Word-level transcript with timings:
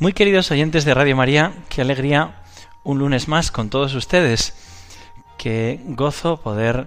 Muy 0.00 0.12
queridos 0.12 0.52
oyentes 0.52 0.84
de 0.84 0.94
Radio 0.94 1.16
María, 1.16 1.52
qué 1.68 1.80
alegría 1.80 2.44
un 2.84 3.00
lunes 3.00 3.26
más 3.26 3.50
con 3.50 3.68
todos 3.68 3.96
ustedes. 3.96 4.54
Qué 5.36 5.80
gozo 5.86 6.40
poder 6.40 6.86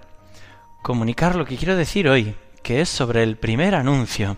comunicar 0.82 1.36
lo 1.36 1.44
que 1.44 1.58
quiero 1.58 1.76
decir 1.76 2.08
hoy, 2.08 2.36
que 2.64 2.80
es 2.80 2.88
sobre 2.88 3.24
el 3.24 3.36
primer 3.36 3.76
anuncio. 3.76 4.38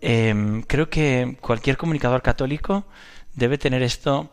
Em, 0.00 0.62
creo 0.62 0.88
que 0.88 1.36
cualquier 1.42 1.76
comunicador 1.76 2.22
católico 2.22 2.86
debe 3.34 3.58
tener 3.58 3.82
esto 3.82 4.30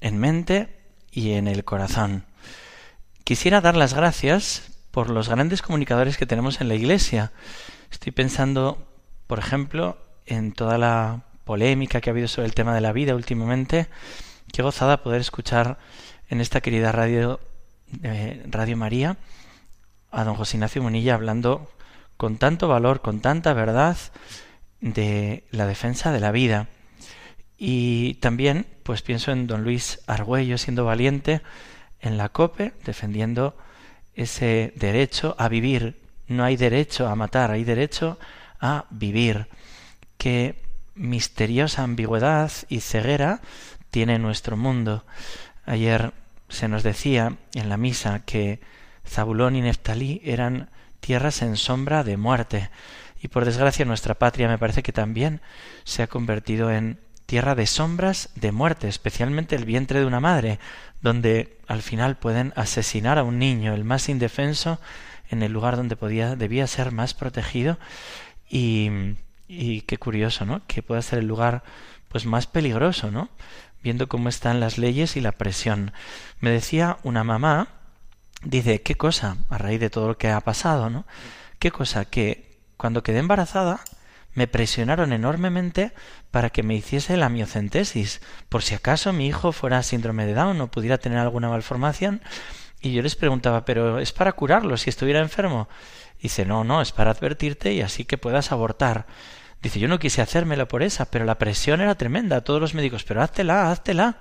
en 0.00 0.16
mente 0.16 0.68
y 1.10 1.32
en 1.32 1.48
el 1.48 1.64
corazón. 1.64 2.26
Quisiera 3.24 3.60
dar 3.60 3.76
las 3.76 3.92
gracias 3.92 4.70
por 4.92 5.10
los 5.10 5.28
grandes 5.28 5.62
comunicadores 5.62 6.16
que 6.16 6.26
tenemos 6.26 6.60
en 6.60 6.68
la 6.68 6.76
Iglesia. 6.76 7.32
Estoy 7.90 8.12
pensando, 8.12 8.86
por 9.26 9.40
ejemplo, 9.40 9.98
en 10.26 10.52
toda 10.52 10.78
la 10.78 11.24
polémica 11.48 12.02
que 12.02 12.10
ha 12.10 12.12
habido 12.12 12.28
sobre 12.28 12.46
el 12.46 12.52
tema 12.52 12.74
de 12.74 12.82
la 12.82 12.92
vida 12.92 13.14
últimamente. 13.14 13.86
Qué 14.52 14.60
gozada 14.60 15.02
poder 15.02 15.22
escuchar 15.22 15.78
en 16.28 16.42
esta 16.42 16.60
querida 16.60 16.92
radio, 16.92 17.40
eh, 18.02 18.44
radio 18.50 18.76
María 18.76 19.16
a 20.10 20.24
don 20.24 20.34
José 20.34 20.58
Ignacio 20.58 20.82
Munilla 20.82 21.14
hablando 21.14 21.72
con 22.18 22.36
tanto 22.36 22.68
valor, 22.68 23.00
con 23.00 23.20
tanta 23.20 23.54
verdad 23.54 23.96
de 24.82 25.44
la 25.50 25.66
defensa 25.66 26.12
de 26.12 26.20
la 26.20 26.32
vida. 26.32 26.68
Y 27.56 28.14
también, 28.20 28.66
pues 28.82 29.00
pienso 29.00 29.32
en 29.32 29.46
don 29.46 29.64
Luis 29.64 30.00
Argüello 30.06 30.58
siendo 30.58 30.84
valiente 30.84 31.40
en 31.98 32.18
la 32.18 32.28
COPE, 32.28 32.74
defendiendo 32.84 33.56
ese 34.12 34.74
derecho 34.76 35.34
a 35.38 35.48
vivir. 35.48 35.96
No 36.26 36.44
hay 36.44 36.58
derecho 36.58 37.08
a 37.08 37.16
matar, 37.16 37.50
hay 37.52 37.64
derecho 37.64 38.18
a 38.60 38.84
vivir. 38.90 39.48
Que 40.18 40.67
misteriosa 40.98 41.82
ambigüedad 41.82 42.52
y 42.68 42.80
ceguera 42.80 43.40
tiene 43.90 44.18
nuestro 44.18 44.56
mundo. 44.56 45.04
Ayer 45.64 46.12
se 46.48 46.68
nos 46.68 46.82
decía 46.82 47.36
en 47.54 47.68
la 47.68 47.76
misa 47.76 48.20
que 48.24 48.60
Zabulón 49.06 49.56
y 49.56 49.62
Neftalí 49.62 50.20
eran 50.24 50.70
tierras 51.00 51.42
en 51.42 51.56
sombra 51.56 52.04
de 52.04 52.16
muerte, 52.16 52.70
y 53.20 53.28
por 53.28 53.44
desgracia 53.44 53.84
nuestra 53.84 54.14
patria 54.14 54.48
me 54.48 54.58
parece 54.58 54.82
que 54.82 54.92
también 54.92 55.40
se 55.84 56.02
ha 56.02 56.06
convertido 56.06 56.70
en 56.70 57.00
tierra 57.26 57.54
de 57.54 57.66
sombras 57.66 58.30
de 58.36 58.52
muerte, 58.52 58.88
especialmente 58.88 59.56
el 59.56 59.64
vientre 59.64 60.00
de 60.00 60.06
una 60.06 60.20
madre, 60.20 60.58
donde 61.02 61.58
al 61.66 61.82
final 61.82 62.16
pueden 62.16 62.52
asesinar 62.56 63.18
a 63.18 63.24
un 63.24 63.38
niño, 63.38 63.74
el 63.74 63.84
más 63.84 64.08
indefenso, 64.08 64.80
en 65.30 65.42
el 65.42 65.52
lugar 65.52 65.76
donde 65.76 65.96
podía, 65.96 66.36
debía 66.36 66.66
ser 66.66 66.90
más 66.90 67.14
protegido, 67.14 67.78
y 68.48 68.90
y 69.48 69.80
qué 69.82 69.96
curioso, 69.96 70.44
¿no? 70.44 70.62
Que 70.66 70.82
pueda 70.82 71.02
ser 71.02 71.20
el 71.20 71.26
lugar 71.26 71.64
pues 72.08 72.26
más 72.26 72.46
peligroso, 72.46 73.10
¿no? 73.10 73.30
Viendo 73.82 74.08
cómo 74.08 74.28
están 74.28 74.60
las 74.60 74.78
leyes 74.78 75.16
y 75.16 75.20
la 75.20 75.32
presión. 75.32 75.92
Me 76.40 76.50
decía 76.50 76.98
una 77.02 77.24
mamá, 77.24 77.68
dice, 78.42 78.82
¿qué 78.82 78.94
cosa? 78.94 79.38
A 79.48 79.58
raíz 79.58 79.80
de 79.80 79.90
todo 79.90 80.08
lo 80.08 80.18
que 80.18 80.30
ha 80.30 80.40
pasado, 80.40 80.90
¿no? 80.90 81.06
¿Qué 81.58 81.70
cosa? 81.70 82.04
Que 82.04 82.58
cuando 82.76 83.02
quedé 83.02 83.18
embarazada 83.18 83.80
me 84.34 84.46
presionaron 84.46 85.12
enormemente 85.12 85.92
para 86.30 86.50
que 86.50 86.62
me 86.62 86.74
hiciese 86.74 87.16
la 87.16 87.28
miocentesis, 87.28 88.20
por 88.48 88.62
si 88.62 88.74
acaso 88.74 89.12
mi 89.12 89.26
hijo 89.26 89.52
fuera 89.52 89.82
síndrome 89.82 90.26
de 90.26 90.34
Down 90.34 90.60
o 90.60 90.70
pudiera 90.70 90.98
tener 90.98 91.18
alguna 91.18 91.48
malformación. 91.48 92.22
Y 92.80 92.92
yo 92.92 93.02
les 93.02 93.16
preguntaba, 93.16 93.64
¿pero 93.64 93.98
es 93.98 94.12
para 94.12 94.32
curarlo 94.32 94.76
si 94.76 94.90
estuviera 94.90 95.20
enfermo? 95.20 95.68
Dice, 96.20 96.44
no, 96.44 96.62
no, 96.62 96.80
es 96.80 96.92
para 96.92 97.10
advertirte 97.10 97.72
y 97.72 97.80
así 97.80 98.04
que 98.04 98.18
puedas 98.18 98.52
abortar. 98.52 99.06
Dice, 99.62 99.80
yo 99.80 99.88
no 99.88 99.98
quise 99.98 100.22
hacérmelo 100.22 100.68
por 100.68 100.82
esa, 100.82 101.06
pero 101.10 101.24
la 101.24 101.38
presión 101.38 101.80
era 101.80 101.96
tremenda. 101.96 102.42
Todos 102.42 102.60
los 102.60 102.74
médicos, 102.74 103.04
pero 103.04 103.22
háztela, 103.22 103.70
háztela. 103.70 104.18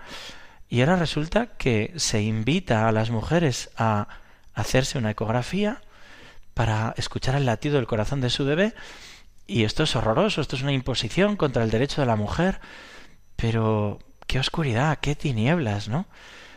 Y 0.70 0.82
ahora 0.82 0.96
resulta 0.96 1.48
que 1.58 1.94
se 1.96 2.22
invita 2.22 2.88
a 2.88 2.92
las 2.92 3.12
mujeres 3.12 3.70
a 3.78 4.08
hacerse 4.54 4.98
una 4.98 5.12
ecografía 5.12 5.82
para 6.54 6.94
escuchar 6.98 7.36
el 7.36 7.46
latido 7.46 7.76
del 7.76 7.88
corazón 7.88 8.20
de 8.20 8.32
su 8.32 8.46
bebé. 8.46 8.74
Y 9.46 9.64
esto 9.64 9.84
es 9.84 9.96
horroroso, 9.96 10.42
esto 10.42 10.56
es 10.56 10.64
una 10.64 10.74
imposición 10.74 11.38
contra 11.38 11.64
el 11.64 11.70
derecho 11.70 12.02
de 12.02 12.08
la 12.08 12.16
mujer. 12.16 12.60
Pero 13.36 14.00
qué 14.26 14.40
oscuridad, 14.40 14.98
qué 15.00 15.16
tinieblas, 15.16 15.88
¿no? 15.88 16.08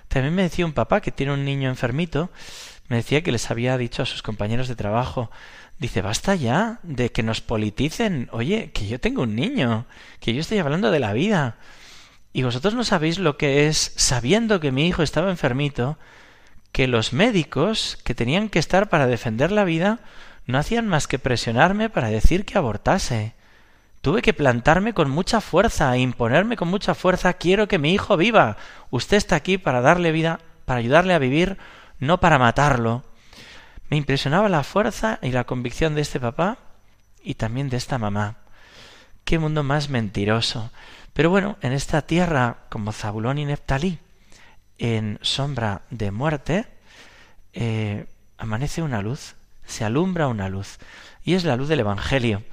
También 0.08 0.34
me 0.34 0.42
decía 0.42 0.66
un 0.66 0.72
papá 0.72 1.00
que 1.00 1.12
tiene 1.12 1.32
un 1.32 1.44
niño 1.44 1.68
enfermito, 1.68 2.30
me 2.88 2.96
decía 2.96 3.22
que 3.22 3.30
les 3.30 3.48
había 3.50 3.78
dicho 3.78 4.02
a 4.02 4.06
sus 4.06 4.22
compañeros 4.22 4.66
de 4.66 4.74
trabajo, 4.74 5.30
Dice, 5.80 6.02
basta 6.02 6.34
ya 6.34 6.78
de 6.82 7.10
que 7.10 7.22
nos 7.22 7.40
politicen. 7.40 8.28
Oye, 8.32 8.70
que 8.72 8.86
yo 8.86 9.00
tengo 9.00 9.22
un 9.22 9.34
niño, 9.34 9.86
que 10.20 10.34
yo 10.34 10.42
estoy 10.42 10.58
hablando 10.58 10.90
de 10.90 11.00
la 11.00 11.14
vida. 11.14 11.56
Y 12.34 12.42
vosotros 12.42 12.74
no 12.74 12.84
sabéis 12.84 13.18
lo 13.18 13.38
que 13.38 13.66
es, 13.66 13.94
sabiendo 13.96 14.60
que 14.60 14.72
mi 14.72 14.86
hijo 14.86 15.02
estaba 15.02 15.30
enfermito, 15.30 15.96
que 16.70 16.86
los 16.86 17.14
médicos 17.14 17.98
que 18.04 18.14
tenían 18.14 18.50
que 18.50 18.58
estar 18.58 18.90
para 18.90 19.06
defender 19.06 19.50
la 19.52 19.64
vida 19.64 20.00
no 20.46 20.58
hacían 20.58 20.86
más 20.86 21.06
que 21.08 21.18
presionarme 21.18 21.88
para 21.88 22.08
decir 22.08 22.44
que 22.44 22.58
abortase. 22.58 23.32
Tuve 24.02 24.20
que 24.20 24.34
plantarme 24.34 24.92
con 24.92 25.10
mucha 25.10 25.40
fuerza 25.40 25.96
e 25.96 26.00
imponerme 26.00 26.58
con 26.58 26.68
mucha 26.68 26.94
fuerza 26.94 27.32
quiero 27.32 27.68
que 27.68 27.78
mi 27.78 27.94
hijo 27.94 28.18
viva. 28.18 28.58
Usted 28.90 29.16
está 29.16 29.36
aquí 29.36 29.56
para 29.56 29.80
darle 29.80 30.12
vida, 30.12 30.40
para 30.66 30.80
ayudarle 30.80 31.14
a 31.14 31.18
vivir, 31.18 31.56
no 31.98 32.20
para 32.20 32.38
matarlo. 32.38 33.02
Me 33.90 33.96
impresionaba 33.96 34.48
la 34.48 34.62
fuerza 34.62 35.18
y 35.20 35.32
la 35.32 35.44
convicción 35.44 35.96
de 35.96 36.02
este 36.02 36.20
papá 36.20 36.58
y 37.22 37.34
también 37.34 37.68
de 37.68 37.76
esta 37.76 37.98
mamá. 37.98 38.36
Qué 39.24 39.38
mundo 39.38 39.64
más 39.64 39.90
mentiroso. 39.90 40.70
Pero 41.12 41.28
bueno, 41.28 41.58
en 41.60 41.72
esta 41.72 42.02
tierra 42.02 42.58
como 42.68 42.92
Zabulón 42.92 43.38
y 43.38 43.44
Neftalí, 43.44 43.98
en 44.78 45.18
sombra 45.22 45.82
de 45.90 46.12
muerte, 46.12 46.66
eh, 47.52 48.06
amanece 48.38 48.80
una 48.80 49.02
luz, 49.02 49.34
se 49.66 49.84
alumbra 49.84 50.28
una 50.28 50.48
luz, 50.48 50.78
y 51.24 51.34
es 51.34 51.44
la 51.44 51.56
luz 51.56 51.68
del 51.68 51.80
Evangelio, 51.80 52.44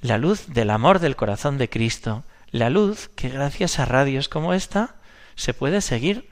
la 0.00 0.18
luz 0.18 0.46
del 0.46 0.70
amor 0.70 1.00
del 1.00 1.16
corazón 1.16 1.58
de 1.58 1.68
Cristo, 1.68 2.24
la 2.50 2.70
luz 2.70 3.10
que 3.16 3.28
gracias 3.28 3.80
a 3.80 3.84
radios 3.84 4.28
como 4.28 4.54
esta 4.54 4.94
se 5.34 5.52
puede 5.52 5.80
seguir 5.80 6.30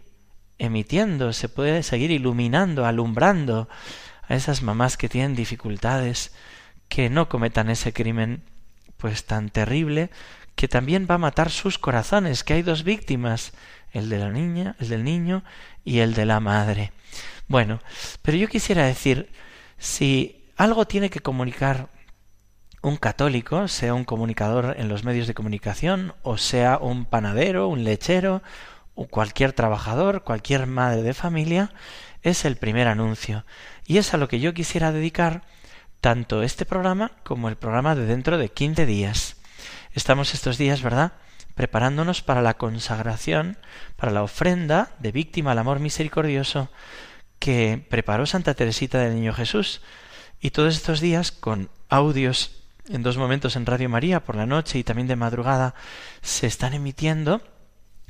emitiendo, 0.59 1.33
se 1.33 1.49
puede 1.49 1.83
seguir 1.83 2.13
iluminando, 2.13 2.87
alumbrando, 2.87 3.69
a 4.29 4.35
esas 4.35 4.63
mamás 4.63 4.97
que 4.97 5.09
tienen 5.09 5.35
dificultades, 5.35 6.33
que 6.89 7.11
no 7.11 7.29
cometan 7.29 7.71
ese 7.71 7.93
crimen 7.93 8.43
pues 8.97 9.25
tan 9.25 9.51
terrible 9.51 10.11
que 10.55 10.69
también 10.69 11.07
va 11.11 11.17
a 11.17 11.19
matar 11.19 11.51
sus 11.51 11.79
corazones, 11.79 12.45
que 12.45 12.55
hay 12.55 12.63
dos 12.63 12.85
víctimas, 12.85 13.53
el 13.93 14.09
de 14.09 14.19
la 14.19 14.31
niña, 14.31 14.77
el 14.79 14.89
del 14.89 15.05
niño 15.05 15.43
y 15.85 15.99
el 15.99 16.15
de 16.15 16.27
la 16.27 16.41
madre. 16.41 16.93
Bueno, 17.49 17.81
pero 18.23 18.37
yo 18.37 18.49
quisiera 18.49 18.87
decir, 18.87 19.31
si 19.79 20.45
algo 20.57 20.87
tiene 20.87 21.11
que 21.11 21.21
comunicar 21.21 21.89
un 22.83 22.97
católico, 22.97 23.67
sea 23.69 23.95
un 23.95 24.05
comunicador 24.05 24.77
en 24.79 24.89
los 24.89 25.05
medios 25.05 25.27
de 25.27 25.35
comunicación, 25.35 26.15
o 26.23 26.37
sea 26.37 26.79
un 26.79 27.05
panadero, 27.07 27.69
un 27.69 27.85
lechero, 27.85 28.43
o 28.95 29.07
cualquier 29.07 29.53
trabajador, 29.53 30.23
cualquier 30.23 30.67
madre 30.67 31.03
de 31.03 31.15
familia, 31.15 31.73
es 32.25 32.45
el 32.45 32.57
primer 32.57 32.89
anuncio. 32.89 33.45
Y 33.87 33.99
es 33.99 34.13
a 34.13 34.17
lo 34.17 34.27
que 34.27 34.41
yo 34.41 34.55
quisiera 34.55 34.91
dedicar 34.91 35.43
tanto 36.01 36.43
este 36.43 36.65
programa 36.65 37.13
como 37.23 37.49
el 37.49 37.57
programa 37.57 37.95
de 37.95 38.07
dentro 38.07 38.39
de 38.39 38.49
15 38.49 38.87
días. 38.87 39.37
Estamos 39.93 40.35
estos 40.35 40.59
días, 40.59 40.83
¿verdad? 40.83 41.13
Preparándonos 41.55 42.23
para 42.23 42.43
la 42.43 42.55
consagración, 42.55 43.59
para 43.97 44.11
la 44.11 44.23
ofrenda 44.23 44.91
de 44.99 45.13
víctima 45.13 45.53
al 45.53 45.59
amor 45.59 45.79
misericordioso 45.79 46.71
que 47.39 47.87
preparó 47.89 48.27
Santa 48.27 48.55
Teresita 48.55 48.99
del 48.99 49.15
Niño 49.15 49.35
Jesús. 49.35 49.83
Y 50.41 50.51
todos 50.51 50.75
estos 50.75 51.01
días, 51.01 51.31
con 51.31 51.71
audios 51.91 52.63
en 52.89 53.03
dos 53.03 53.17
momentos 53.17 53.57
en 53.57 53.67
Radio 53.67 53.89
María, 53.89 54.25
por 54.25 54.37
la 54.37 54.47
noche 54.47 54.79
y 54.79 54.85
también 54.85 55.09
de 55.09 55.17
madrugada, 55.17 55.75
se 56.23 56.47
están 56.47 56.75
emitiendo 56.75 57.43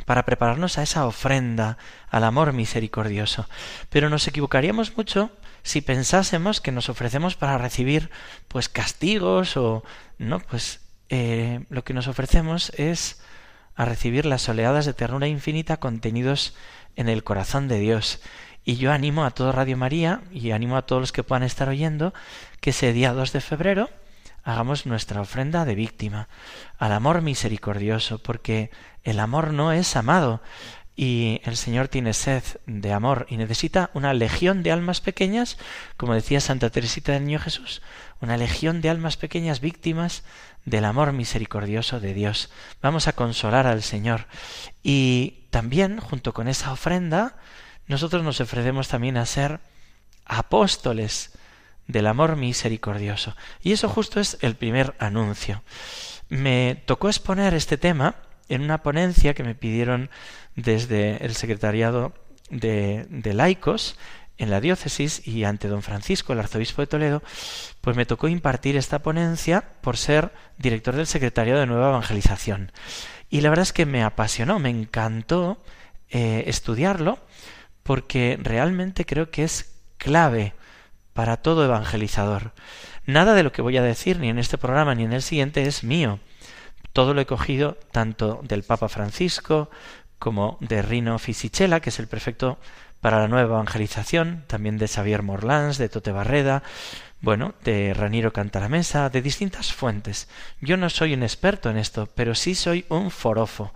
para 0.07 0.25
prepararnos 0.25 0.79
a 0.79 0.83
esa 0.83 1.07
ofrenda 1.07 1.79
al 2.11 2.25
amor 2.25 2.53
misericordioso. 2.53 3.49
Pero 3.91 4.11
nos 4.11 4.27
equivocaríamos 4.29 4.97
mucho 4.97 5.31
si 5.63 5.81
pensásemos 5.81 6.61
que 6.61 6.73
nos 6.73 6.89
ofrecemos 6.89 7.37
para 7.37 7.59
recibir 7.59 8.11
pues 8.49 8.69
castigos 8.69 9.57
o 9.57 9.83
no 10.19 10.41
pues 10.41 10.81
eh, 11.09 11.65
lo 11.71 11.85
que 11.85 11.95
nos 11.95 12.07
ofrecemos 12.07 12.71
es 12.77 13.23
a 13.75 13.85
recibir 13.85 14.27
las 14.27 14.49
oleadas 14.49 14.87
de 14.87 14.95
ternura 14.95 15.27
infinita 15.27 15.79
contenidos 15.79 16.55
en 16.97 17.09
el 17.09 17.25
corazón 17.25 17.67
de 17.69 17.79
Dios. 17.79 18.21
Y 18.65 18.77
yo 18.77 18.93
animo 18.93 19.25
a 19.25 19.31
todo 19.31 19.53
Radio 19.53 19.77
María 19.77 20.23
y 20.33 20.53
animo 20.53 20.77
a 20.77 20.83
todos 20.83 21.01
los 21.01 21.13
que 21.13 21.23
puedan 21.23 21.43
estar 21.43 21.69
oyendo 21.69 22.15
que 22.61 22.71
ese 22.71 22.93
día 22.93 23.13
2 23.13 23.33
de 23.33 23.41
febrero 23.41 23.91
hagamos 24.45 24.87
nuestra 24.87 25.21
ofrenda 25.21 25.65
de 25.65 25.75
víctima 25.75 26.29
al 26.79 26.93
amor 26.93 27.23
misericordioso, 27.23 28.19
porque 28.19 28.71
el 29.03 29.19
amor 29.21 29.53
no 29.53 29.73
es 29.73 29.97
amado 29.97 30.41
y 30.97 31.41
el 31.45 31.57
Señor 31.57 31.89
tiene 31.89 32.15
sed 32.15 32.45
de 32.67 32.93
amor 32.93 33.27
y 33.29 33.37
necesita 33.37 33.91
una 33.95 34.15
legión 34.15 34.63
de 34.63 34.71
almas 34.71 35.01
pequeñas, 35.01 35.59
como 35.97 36.15
decía 36.15 36.41
Santa 36.41 36.71
Teresita 36.71 37.13
del 37.13 37.25
Niño 37.25 37.41
Jesús, 37.41 37.83
una 38.21 38.37
legión 38.37 38.81
de 38.81 38.91
almas 38.91 39.17
pequeñas 39.17 39.61
víctimas 39.61 40.23
del 40.65 40.85
amor 40.85 41.13
misericordioso 41.13 41.99
de 41.99 42.15
Dios. 42.15 42.51
Vamos 42.81 43.09
a 43.09 43.13
consolar 43.13 43.67
al 43.67 43.83
Señor. 43.83 44.27
Y 44.83 45.47
también, 45.51 45.99
junto 45.99 46.33
con 46.33 46.49
esa 46.49 46.73
ofrenda, 46.73 47.37
nosotros 47.87 48.23
nos 48.23 48.41
ofrecemos 48.41 48.89
también 48.89 49.17
a 49.17 49.27
ser 49.27 49.61
apóstoles 50.25 51.33
del 51.87 52.07
amor 52.07 52.37
misericordioso. 52.37 53.37
Y 53.63 53.73
eso 53.73 53.89
justo 53.89 54.21
es 54.21 54.39
el 54.41 54.55
primer 54.55 54.95
anuncio. 54.99 55.63
Me 56.29 56.83
tocó 56.87 57.09
exponer 57.09 57.55
este 57.55 57.77
tema 57.77 58.17
en 58.49 58.63
una 58.63 58.83
ponencia 58.83 59.35
que 59.35 59.45
me 59.45 59.55
pidieron 59.55 60.11
desde 60.57 61.25
el 61.25 61.35
secretariado 61.35 62.13
de, 62.51 63.07
de 63.09 63.35
laicos 63.35 63.97
en 64.37 64.51
la 64.51 64.61
diócesis 64.61 65.27
y 65.27 65.45
ante 65.45 65.69
don 65.69 65.83
Francisco, 65.83 66.33
el 66.33 66.41
arzobispo 66.41 66.83
de 66.83 66.87
Toledo, 66.87 67.23
pues 67.81 67.97
me 67.97 68.07
tocó 68.07 68.29
impartir 68.29 68.77
esta 68.77 69.01
ponencia 69.01 69.65
por 69.81 69.97
ser 69.97 70.33
director 70.59 70.97
del 70.97 71.07
secretariado 71.07 71.61
de 71.61 71.67
Nueva 71.67 71.91
Evangelización. 71.91 72.73
Y 73.31 73.41
la 73.41 73.51
verdad 73.51 73.65
es 73.65 73.73
que 73.73 73.87
me 73.87 74.03
apasionó, 74.03 74.59
me 74.59 74.71
encantó 74.71 75.59
eh, 76.11 76.45
estudiarlo, 76.47 77.19
porque 77.83 78.39
realmente 78.43 79.05
creo 79.05 79.31
que 79.31 79.45
es 79.45 79.75
clave 79.99 80.55
para 81.15 81.39
todo 81.39 81.65
evangelizador. 81.65 82.53
Nada 83.07 83.35
de 83.35 83.43
lo 83.43 83.53
que 83.53 83.63
voy 83.63 83.77
a 83.77 83.83
decir 83.83 84.19
ni 84.19 84.29
en 84.29 84.39
este 84.39 84.59
programa 84.59 84.95
ni 84.95 85.05
en 85.05 85.13
el 85.13 85.23
siguiente 85.23 85.63
es 85.63 85.85
mío. 85.85 86.19
Todo 86.93 87.15
lo 87.15 87.21
he 87.21 87.27
cogido 87.27 87.79
tanto 87.93 88.41
del 88.43 88.63
Papa 88.63 88.89
Francisco 88.89 89.71
como 90.19 90.59
de 90.61 90.83
Rino 90.83 91.19
Fisichella, 91.19 91.81
que 91.81 91.91
es 91.91 91.99
el 91.99 92.09
prefecto 92.09 92.59
para 93.01 93.19
la 93.19 93.29
nueva 93.29 93.57
evangelización, 93.57 94.45
también 94.47 94.79
de 94.79 94.89
Xavier 94.89 95.23
Morlans, 95.23 95.77
de 95.77 95.89
Tote 95.89 96.13
Barreda, 96.13 96.63
bueno, 97.21 97.55
de 97.63 97.93
Raniro 97.95 98.33
Cantalamesa, 98.33 99.11
de 99.11 99.23
distintas 99.23 99.73
fuentes. 99.73 100.29
Yo 100.61 100.77
no 100.77 100.89
soy 100.89 101.15
un 101.15 101.23
experto 101.23 101.71
en 101.71 101.77
esto, 101.77 102.09
pero 102.15 102.35
sí 102.35 102.55
soy 102.55 102.87
un 102.89 103.11
forofo. 103.11 103.73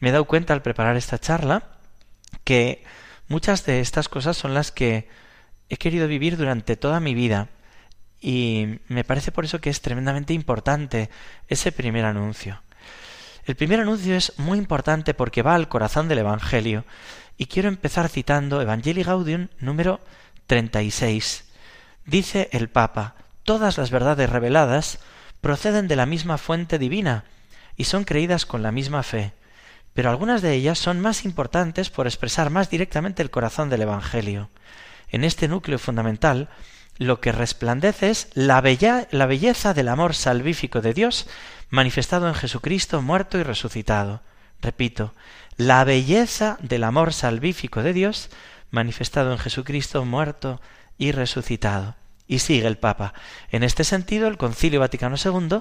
Me 0.00 0.08
he 0.08 0.12
dado 0.12 0.24
cuenta 0.24 0.52
al 0.52 0.62
preparar 0.62 0.96
esta 0.96 1.18
charla 1.18 1.64
que 2.42 2.84
muchas 3.28 3.64
de 3.64 3.80
estas 3.80 4.08
cosas 4.08 4.36
son 4.36 4.54
las 4.54 4.72
que 4.72 5.08
he 5.74 5.76
querido 5.76 6.08
vivir 6.08 6.36
durante 6.36 6.76
toda 6.76 7.00
mi 7.00 7.14
vida 7.14 7.48
y 8.20 8.78
me 8.88 9.04
parece 9.04 9.32
por 9.32 9.44
eso 9.44 9.60
que 9.60 9.70
es 9.70 9.82
tremendamente 9.82 10.32
importante 10.32 11.10
ese 11.48 11.72
primer 11.72 12.04
anuncio. 12.04 12.62
El 13.44 13.56
primer 13.56 13.80
anuncio 13.80 14.16
es 14.16 14.32
muy 14.38 14.56
importante 14.56 15.12
porque 15.12 15.42
va 15.42 15.54
al 15.54 15.68
corazón 15.68 16.08
del 16.08 16.18
Evangelio 16.18 16.84
y 17.36 17.46
quiero 17.46 17.68
empezar 17.68 18.08
citando 18.08 18.62
Evangelii 18.62 19.04
Gaudium 19.04 19.48
número 19.58 20.00
36. 20.46 21.44
Dice 22.06 22.48
el 22.52 22.68
Papa, 22.68 23.16
todas 23.42 23.76
las 23.76 23.90
verdades 23.90 24.30
reveladas 24.30 25.00
proceden 25.40 25.88
de 25.88 25.96
la 25.96 26.06
misma 26.06 26.38
fuente 26.38 26.78
divina 26.78 27.24
y 27.76 27.84
son 27.84 28.04
creídas 28.04 28.46
con 28.46 28.62
la 28.62 28.72
misma 28.72 29.02
fe, 29.02 29.32
pero 29.92 30.08
algunas 30.08 30.40
de 30.40 30.54
ellas 30.54 30.78
son 30.78 31.00
más 31.00 31.24
importantes 31.24 31.90
por 31.90 32.06
expresar 32.06 32.48
más 32.48 32.70
directamente 32.70 33.22
el 33.22 33.30
corazón 33.30 33.68
del 33.68 33.82
Evangelio. 33.82 34.48
En 35.14 35.22
este 35.22 35.46
núcleo 35.46 35.78
fundamental, 35.78 36.48
lo 36.98 37.20
que 37.20 37.30
resplandece 37.30 38.10
es 38.10 38.30
la, 38.34 38.60
la 39.12 39.26
belleza 39.26 39.72
del 39.72 39.86
amor 39.86 40.12
salvífico 40.12 40.80
de 40.80 40.92
Dios 40.92 41.28
manifestado 41.70 42.26
en 42.26 42.34
Jesucristo 42.34 43.00
muerto 43.00 43.38
y 43.38 43.44
resucitado. 43.44 44.22
Repito, 44.60 45.14
la 45.56 45.84
belleza 45.84 46.58
del 46.62 46.82
amor 46.82 47.12
salvífico 47.12 47.84
de 47.84 47.92
Dios 47.92 48.28
manifestado 48.72 49.30
en 49.30 49.38
Jesucristo 49.38 50.04
muerto 50.04 50.60
y 50.98 51.12
resucitado. 51.12 51.94
Y 52.26 52.40
sigue 52.40 52.66
el 52.66 52.78
Papa. 52.78 53.14
En 53.52 53.62
este 53.62 53.84
sentido, 53.84 54.26
el 54.26 54.36
Concilio 54.36 54.80
Vaticano 54.80 55.14
II 55.14 55.60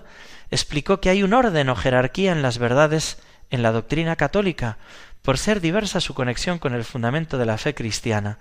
explicó 0.50 1.00
que 1.00 1.12
hay 1.12 1.22
un 1.22 1.36
orden 1.36 1.70
o 1.70 1.76
jerarquía 1.76 2.32
en 2.32 2.42
las 2.42 2.58
verdades 2.58 3.20
en 3.52 3.62
la 3.62 3.72
doctrina 3.72 4.16
católica, 4.16 4.80
por 5.22 5.38
ser 5.38 5.62
diversa 5.62 6.02
su 6.02 6.16
conexión 6.16 6.58
con 6.58 6.74
el 6.74 6.84
fundamento 6.84 7.38
de 7.38 7.46
la 7.46 7.60
fe 7.60 7.76
cristiana. 7.76 8.40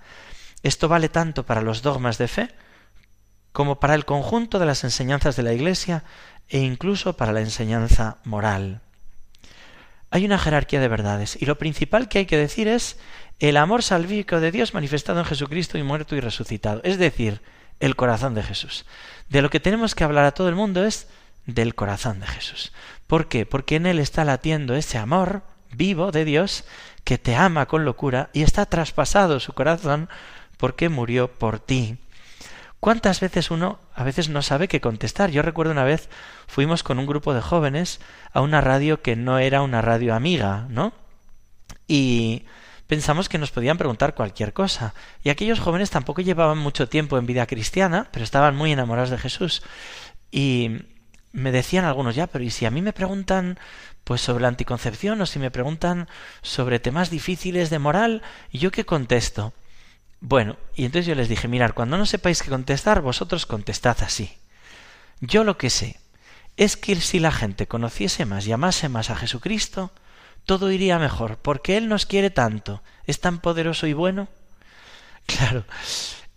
Esto 0.63 0.87
vale 0.87 1.09
tanto 1.09 1.45
para 1.45 1.61
los 1.61 1.81
dogmas 1.81 2.17
de 2.17 2.27
fe 2.27 2.49
como 3.51 3.79
para 3.79 3.95
el 3.95 4.05
conjunto 4.05 4.57
de 4.57 4.65
las 4.65 4.83
enseñanzas 4.83 5.35
de 5.35 5.43
la 5.43 5.53
Iglesia 5.53 6.03
e 6.49 6.59
incluso 6.59 7.15
para 7.15 7.33
la 7.33 7.41
enseñanza 7.41 8.17
moral. 8.23 8.81
Hay 10.09 10.25
una 10.25 10.39
jerarquía 10.39 10.79
de 10.79 10.87
verdades 10.87 11.37
y 11.39 11.45
lo 11.45 11.57
principal 11.57 12.07
que 12.07 12.19
hay 12.19 12.25
que 12.25 12.37
decir 12.37 12.67
es 12.67 12.97
el 13.39 13.57
amor 13.57 13.83
salvífico 13.83 14.39
de 14.39 14.51
Dios 14.51 14.73
manifestado 14.73 15.19
en 15.19 15.25
Jesucristo 15.25 15.77
y 15.77 15.83
muerto 15.83 16.15
y 16.15 16.19
resucitado, 16.19 16.81
es 16.83 16.97
decir, 16.97 17.41
el 17.79 17.95
corazón 17.95 18.33
de 18.35 18.43
Jesús. 18.43 18.85
De 19.29 19.41
lo 19.41 19.49
que 19.49 19.59
tenemos 19.59 19.95
que 19.95 20.03
hablar 20.03 20.25
a 20.25 20.33
todo 20.33 20.49
el 20.49 20.55
mundo 20.55 20.85
es 20.85 21.07
del 21.45 21.75
corazón 21.75 22.19
de 22.19 22.27
Jesús. 22.27 22.71
¿Por 23.07 23.27
qué? 23.27 23.45
Porque 23.45 23.75
en 23.75 23.85
él 23.85 23.99
está 23.99 24.23
latiendo 24.23 24.75
ese 24.75 24.97
amor 24.97 25.43
vivo 25.71 26.11
de 26.11 26.25
Dios 26.25 26.63
que 27.03 27.17
te 27.17 27.35
ama 27.35 27.65
con 27.65 27.83
locura 27.83 28.29
y 28.33 28.43
está 28.43 28.65
traspasado 28.65 29.39
su 29.39 29.53
corazón 29.53 30.09
porque 30.63 30.87
murió 30.87 31.27
por 31.27 31.59
ti. 31.59 31.97
¿Cuántas 32.79 33.19
veces 33.19 33.51
uno 33.51 33.79
a 33.93 34.05
veces 34.05 34.29
no 34.29 34.41
sabe 34.41 34.69
qué 34.69 34.79
contestar? 34.79 35.29
Yo 35.29 35.41
recuerdo 35.41 35.73
una 35.73 35.83
vez 35.83 36.07
fuimos 36.47 36.83
con 36.83 36.99
un 36.99 37.05
grupo 37.05 37.33
de 37.33 37.41
jóvenes 37.41 37.99
a 38.31 38.39
una 38.39 38.61
radio 38.61 39.01
que 39.01 39.17
no 39.17 39.39
era 39.39 39.61
una 39.61 39.81
radio 39.81 40.15
amiga, 40.15 40.65
¿no? 40.69 40.93
Y 41.85 42.45
pensamos 42.87 43.27
que 43.27 43.39
nos 43.39 43.51
podían 43.51 43.77
preguntar 43.77 44.15
cualquier 44.15 44.53
cosa. 44.53 44.93
Y 45.21 45.31
aquellos 45.31 45.59
jóvenes 45.59 45.89
tampoco 45.89 46.21
llevaban 46.21 46.59
mucho 46.59 46.87
tiempo 46.87 47.17
en 47.17 47.25
vida 47.25 47.45
cristiana, 47.45 48.07
pero 48.13 48.23
estaban 48.23 48.55
muy 48.55 48.71
enamorados 48.71 49.09
de 49.09 49.17
Jesús. 49.17 49.63
Y 50.31 50.77
me 51.33 51.51
decían 51.51 51.83
algunos 51.83 52.15
ya, 52.15 52.27
pero 52.27 52.45
¿y 52.45 52.51
si 52.51 52.65
a 52.65 52.71
mí 52.71 52.81
me 52.81 52.93
preguntan 52.93 53.59
pues 54.05 54.21
sobre 54.21 54.43
la 54.43 54.47
anticoncepción 54.47 55.19
o 55.19 55.25
si 55.25 55.39
me 55.39 55.51
preguntan 55.51 56.07
sobre 56.41 56.79
temas 56.79 57.09
difíciles 57.09 57.69
de 57.69 57.79
moral, 57.79 58.21
¿y 58.49 58.59
yo 58.59 58.71
qué 58.71 58.85
contesto? 58.85 59.51
Bueno, 60.25 60.55
y 60.73 60.85
entonces 60.85 61.05
yo 61.05 61.15
les 61.15 61.27
dije, 61.27 61.49
mirad, 61.49 61.73
cuando 61.73 61.97
no 61.97 62.05
sepáis 62.05 62.41
qué 62.41 62.49
contestar, 62.49 63.01
vosotros 63.01 63.45
contestad 63.45 63.97
así. 64.03 64.31
Yo 65.19 65.43
lo 65.43 65.57
que 65.57 65.69
sé 65.69 65.99
es 66.55 66.77
que 66.77 66.95
si 66.95 67.19
la 67.19 67.33
gente 67.33 67.67
conociese 67.67 68.23
más 68.23 68.47
y 68.47 68.53
amase 68.53 68.87
más 68.87 69.09
a 69.09 69.17
Jesucristo, 69.17 69.91
todo 70.45 70.71
iría 70.71 70.97
mejor, 70.97 71.39
porque 71.39 71.75
Él 71.75 71.89
nos 71.89 72.05
quiere 72.05 72.29
tanto, 72.29 72.81
es 73.05 73.19
tan 73.19 73.39
poderoso 73.39 73.85
y 73.85 73.93
bueno. 73.93 74.29
Claro, 75.25 75.65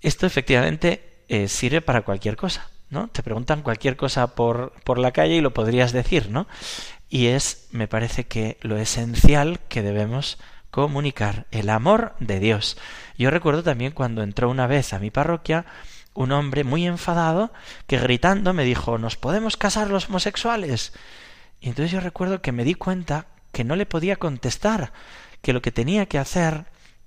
esto 0.00 0.26
efectivamente 0.26 1.22
eh, 1.28 1.48
sirve 1.48 1.80
para 1.80 2.02
cualquier 2.02 2.36
cosa, 2.36 2.68
¿no? 2.90 3.08
Te 3.08 3.22
preguntan 3.22 3.62
cualquier 3.62 3.96
cosa 3.96 4.34
por, 4.34 4.72
por 4.82 4.98
la 4.98 5.12
calle 5.12 5.36
y 5.36 5.40
lo 5.40 5.54
podrías 5.54 5.92
decir, 5.92 6.30
¿no? 6.30 6.48
Y 7.08 7.26
es, 7.26 7.66
me 7.70 7.86
parece 7.86 8.24
que 8.24 8.58
lo 8.62 8.76
esencial 8.78 9.60
que 9.68 9.82
debemos 9.82 10.38
comunicar, 10.76 11.46
el 11.52 11.70
amor 11.70 12.14
de 12.20 12.38
Dios. 12.38 12.76
Yo 13.16 13.30
recuerdo 13.30 13.62
también 13.62 13.92
cuando 13.92 14.22
entró 14.22 14.50
una 14.50 14.66
vez 14.66 14.92
a 14.92 14.98
mi 14.98 15.10
parroquia 15.10 15.64
un 16.12 16.32
hombre 16.32 16.64
muy 16.64 16.86
enfadado 16.86 17.50
que 17.86 17.98
gritando 17.98 18.52
me 18.52 18.64
dijo 18.64 18.98
¿Nos 18.98 19.16
podemos 19.16 19.56
casar 19.56 19.88
los 19.88 20.10
homosexuales? 20.10 20.92
Y 21.62 21.70
entonces 21.70 21.92
yo 21.92 22.00
recuerdo 22.00 22.42
que 22.42 22.52
me 22.52 22.62
di 22.62 22.74
cuenta 22.74 23.24
que 23.52 23.64
no 23.64 23.74
le 23.74 23.86
podía 23.86 24.16
contestar, 24.16 24.92
que 25.40 25.54
lo 25.54 25.62
que 25.62 25.72
tenía 25.72 26.04
que 26.04 26.18
hacer 26.18 26.66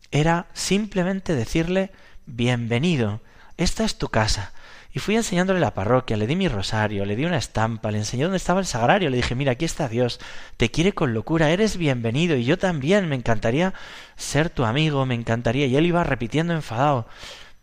era 0.09 0.47
simplemente 0.53 1.35
decirle 1.35 1.91
bienvenido, 2.25 3.21
esta 3.57 3.83
es 3.83 3.99
tu 3.99 4.09
casa, 4.09 4.51
y 4.91 4.99
fui 4.99 5.15
enseñándole 5.15 5.59
la 5.59 5.73
parroquia, 5.73 6.17
le 6.17 6.25
di 6.25 6.35
mi 6.35 6.47
rosario, 6.47 7.05
le 7.05 7.15
di 7.15 7.25
una 7.25 7.37
estampa, 7.37 7.91
le 7.91 7.99
enseñé 7.99 8.23
dónde 8.23 8.37
estaba 8.37 8.59
el 8.59 8.65
sagrario, 8.65 9.09
le 9.09 9.17
dije, 9.17 9.35
mira, 9.35 9.51
aquí 9.51 9.65
está 9.65 9.87
Dios, 9.87 10.19
te 10.57 10.71
quiere 10.71 10.93
con 10.93 11.13
locura, 11.13 11.51
eres 11.51 11.77
bienvenido, 11.77 12.35
y 12.35 12.43
yo 12.43 12.57
también, 12.57 13.07
me 13.07 13.15
encantaría 13.15 13.73
ser 14.15 14.49
tu 14.49 14.65
amigo, 14.65 15.05
me 15.05 15.13
encantaría. 15.13 15.67
Y 15.67 15.77
él 15.77 15.85
iba 15.85 16.03
repitiendo 16.03 16.53
enfadado, 16.53 17.07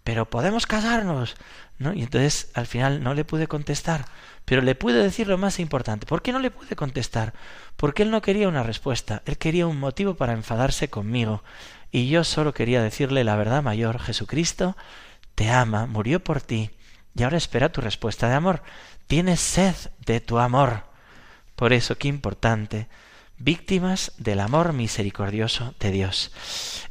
pero 0.04 0.30
podemos 0.30 0.66
casarnos. 0.66 1.37
¿No? 1.78 1.92
Y 1.92 2.02
entonces 2.02 2.50
al 2.54 2.66
final 2.66 3.02
no 3.02 3.12
le 3.12 3.26
pude 3.26 3.49
contestar, 3.49 4.06
pero 4.47 4.62
le 4.62 4.75
pude 4.75 5.02
decir 5.02 5.28
lo 5.28 5.37
más 5.37 5.61
importante. 5.61 6.06
¿Por 6.06 6.23
qué 6.23 6.33
no 6.33 6.38
le 6.38 6.50
pude 6.50 6.75
contestar? 6.75 7.35
Porque 7.76 8.02
él 8.02 8.11
no 8.11 8.23
quería 8.23 8.49
una 8.49 8.62
respuesta, 8.62 9.21
él 9.26 9.37
quería 9.37 9.66
un 9.66 9.78
motivo 9.78 10.14
para 10.14 10.33
enfadarse 10.33 10.88
conmigo. 10.88 11.42
Y 11.90 12.09
yo 12.09 12.25
solo 12.25 12.54
quería 12.54 12.83
decirle 12.83 13.25
la 13.25 13.37
verdad 13.37 13.62
mayor, 13.62 13.99
Jesucristo 13.99 14.75
te 15.35 15.50
ama, 15.50 15.85
murió 15.87 16.25
por 16.25 16.40
ti, 16.40 16.71
y 17.17 17.23
ahora 17.23 17.39
espera 17.39 17.73
tu 17.73 17.81
respuesta 17.81 18.29
de 18.29 18.35
amor. 18.35 18.63
Tienes 19.07 19.41
sed 19.41 19.75
de 20.05 20.21
tu 20.21 20.39
amor. 20.39 20.85
Por 21.55 21.73
eso, 21.73 21.97
qué 21.97 22.09
importante 22.09 22.89
víctimas 23.39 24.13
del 24.19 24.41
amor 24.41 24.73
misericordioso 24.73 25.75
de 25.79 25.91
Dios. 25.91 26.33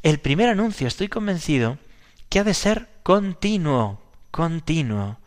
El 0.04 0.20
primer 0.20 0.50
anuncio, 0.50 0.88
estoy 0.88 1.08
convencido, 1.08 1.78
que 2.30 2.40
ha 2.40 2.44
de 2.44 2.54
ser 2.54 2.88
continuo, 3.04 4.02
continuo. 4.32 5.18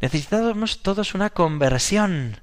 Necesitamos 0.00 0.82
todos 0.82 1.14
una 1.14 1.30
conversión 1.30 2.40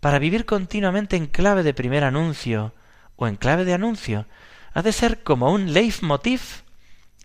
para 0.00 0.18
vivir 0.18 0.46
continuamente 0.46 1.16
en 1.16 1.26
clave 1.26 1.62
de 1.62 1.74
primer 1.74 2.04
anuncio 2.04 2.74
o 3.16 3.26
en 3.26 3.36
clave 3.36 3.64
de 3.64 3.74
anuncio. 3.74 4.26
Ha 4.72 4.82
de 4.82 4.92
ser 4.92 5.22
como 5.22 5.52
un 5.52 5.72
leitmotiv 5.72 6.62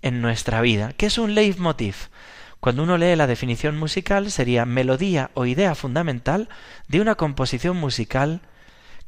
en 0.02 0.22
nuestra 0.22 0.62
vida. 0.62 0.94
¿Qué 0.98 1.08
es 1.08 1.18
un 1.18 1.36
leitmotiv? 1.36 2.10
Cuando 2.60 2.84
uno 2.84 2.98
lee 2.98 3.16
la 3.16 3.28
definición 3.28 3.78
musical 3.78 4.32
sería 4.32 4.66
melodía 4.66 5.32
o 5.34 5.46
idea 5.46 5.76
fundamental 5.76 6.50
de 6.88 7.00
una 7.00 7.16
composición 7.16 7.78
musical 7.78 8.42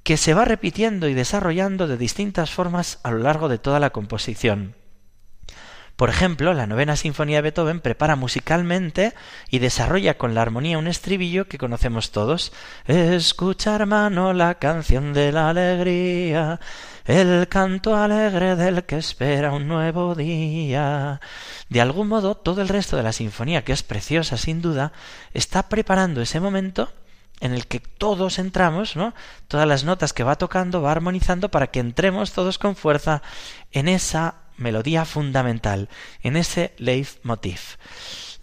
que 0.04 0.18
se 0.18 0.34
va 0.34 0.46
repitiendo 0.46 1.08
y 1.08 1.14
desarrollando 1.14 1.88
de 1.88 1.98
distintas 1.98 2.52
formas 2.52 3.00
a 3.04 3.12
lo 3.12 3.20
largo 3.20 3.50
de 3.50 3.58
toda 3.58 3.80
la 3.80 3.92
composición. 3.92 4.76
Por 5.96 6.10
ejemplo, 6.10 6.54
la 6.56 6.66
novena 6.66 6.96
sinfonía 6.96 7.38
de 7.38 7.42
Beethoven 7.44 7.80
prepara 7.80 8.16
musicalmente 8.16 9.14
y 9.52 9.60
desarrolla 9.60 10.18
con 10.18 10.34
la 10.34 10.42
armonía 10.42 10.80
un 10.80 10.88
estribillo 10.88 11.48
que 11.48 11.60
conocemos 11.60 12.10
todos. 12.10 12.54
Escucha, 12.88 13.76
hermano, 13.76 14.34
la 14.34 14.56
canción 14.56 15.14
de 15.14 15.32
la 15.32 15.50
alegría, 15.50 16.60
el 17.06 17.48
canto 17.48 17.96
alegre 17.96 18.56
del 18.56 18.84
que 18.84 18.98
espera 18.98 19.54
un 19.54 19.68
nuevo 19.68 20.16
día. 20.16 21.20
De 21.70 21.82
algún 21.82 22.08
modo, 22.08 22.36
todo 22.36 22.62
el 22.62 22.68
resto 22.68 22.98
de 22.98 23.04
la 23.04 23.14
sinfonía, 23.14 23.64
que 23.64 23.74
es 23.74 23.84
preciosa 23.84 24.38
sin 24.38 24.62
duda, 24.62 24.92
está 25.34 25.70
preparando 25.70 26.22
ese 26.22 26.40
momento 26.40 26.92
en 27.40 27.54
el 27.54 27.68
que 27.68 27.80
todos 27.80 28.40
entramos, 28.40 28.96
¿no? 28.96 29.14
Todas 29.48 29.68
las 29.68 29.84
notas 29.84 30.14
que 30.14 30.24
va 30.24 30.38
tocando 30.38 30.82
va 30.82 30.92
armonizando 30.92 31.50
para 31.50 31.68
que 31.68 31.80
entremos 31.80 32.34
todos 32.34 32.60
con 32.60 32.76
fuerza 32.76 33.24
en 33.72 33.88
esa 33.88 34.36
melodía 34.58 35.06
fundamental, 35.06 35.90
en 36.22 36.38
ese 36.38 36.74
leitmotiv. 36.78 37.60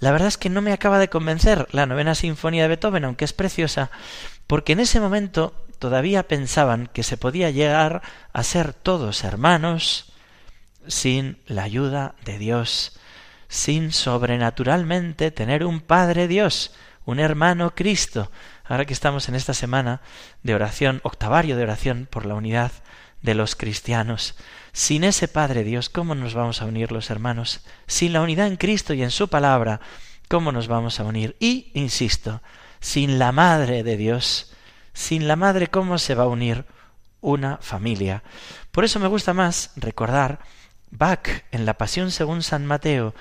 La 0.01 0.11
verdad 0.11 0.29
es 0.29 0.37
que 0.37 0.51
no 0.51 0.63
me 0.63 0.73
acaba 0.73 0.99
de 0.99 1.09
convencer 1.09 1.69
la 1.71 1.87
novena 1.87 2.15
sinfonía 2.15 2.63
de 2.63 2.69
Beethoven, 2.69 3.05
aunque 3.05 3.25
es 3.25 3.33
preciosa, 3.33 3.91
porque 4.47 4.73
en 4.73 4.81
ese 4.81 5.01
momento 5.01 5.55
todavía 5.79 6.29
pensaban 6.29 6.89
que 6.93 7.03
se 7.03 7.17
podía 7.17 7.51
llegar 7.51 8.03
a 8.33 8.43
ser 8.43 8.73
todos 8.73 9.25
hermanos 9.25 10.13
sin 10.87 11.39
la 11.47 11.63
ayuda 11.63 12.15
de 12.25 12.39
Dios, 12.39 12.99
sin 13.49 13.93
sobrenaturalmente 13.93 15.31
tener 15.31 15.65
un 15.65 15.81
Padre 15.81 16.29
Dios, 16.29 16.73
un 17.05 17.21
hermano 17.21 17.75
Cristo, 17.75 18.31
ahora 18.65 18.85
que 18.85 18.93
estamos 18.93 19.29
en 19.29 19.35
esta 19.35 19.55
semana 19.55 20.03
de 20.43 20.55
oración, 20.55 21.01
octavario 21.03 21.57
de 21.57 21.63
oración 21.63 22.07
por 22.11 22.27
la 22.27 22.35
unidad 22.35 22.73
de 23.23 23.35
los 23.35 23.57
cristianos. 23.57 24.37
Sin 24.73 25.05
ese 25.05 25.29
Padre 25.29 25.65
Dios, 25.65 25.89
¿cómo 25.89 26.15
nos 26.15 26.35
vamos 26.35 26.61
a 26.63 26.67
unir 26.67 26.93
los 26.93 27.11
hermanos? 27.11 27.61
Sin 27.87 28.13
la 28.13 28.21
unidad 28.21 28.47
en 28.47 28.57
Cristo 28.57 28.95
y 28.95 29.03
en 29.03 29.11
su 29.11 29.29
palabra, 29.29 29.81
¿cómo 30.29 30.53
nos 30.53 30.69
vamos 30.69 31.01
a 31.01 31.05
unir? 31.05 31.37
Y, 31.41 31.71
insisto, 31.75 32.43
sin 32.81 33.19
la 33.19 33.33
Madre 33.33 33.83
de 33.83 33.97
Dios, 33.97 34.53
sin 34.99 35.29
la 35.29 35.37
Madre, 35.37 35.69
¿cómo 35.69 35.97
se 35.97 36.17
va 36.17 36.25
a 36.25 36.29
unir 36.29 36.65
una 37.21 37.59
familia? 37.59 38.25
Por 38.73 38.85
eso 38.85 38.99
me 38.99 39.07
gusta 39.07 39.33
más 39.33 39.71
recordar 39.77 40.41
Bach 40.91 41.45
en 41.53 41.67
la 41.67 41.75
Pasión 41.75 42.11
según 42.11 42.43
San 42.43 42.67
Mateo 42.67 43.15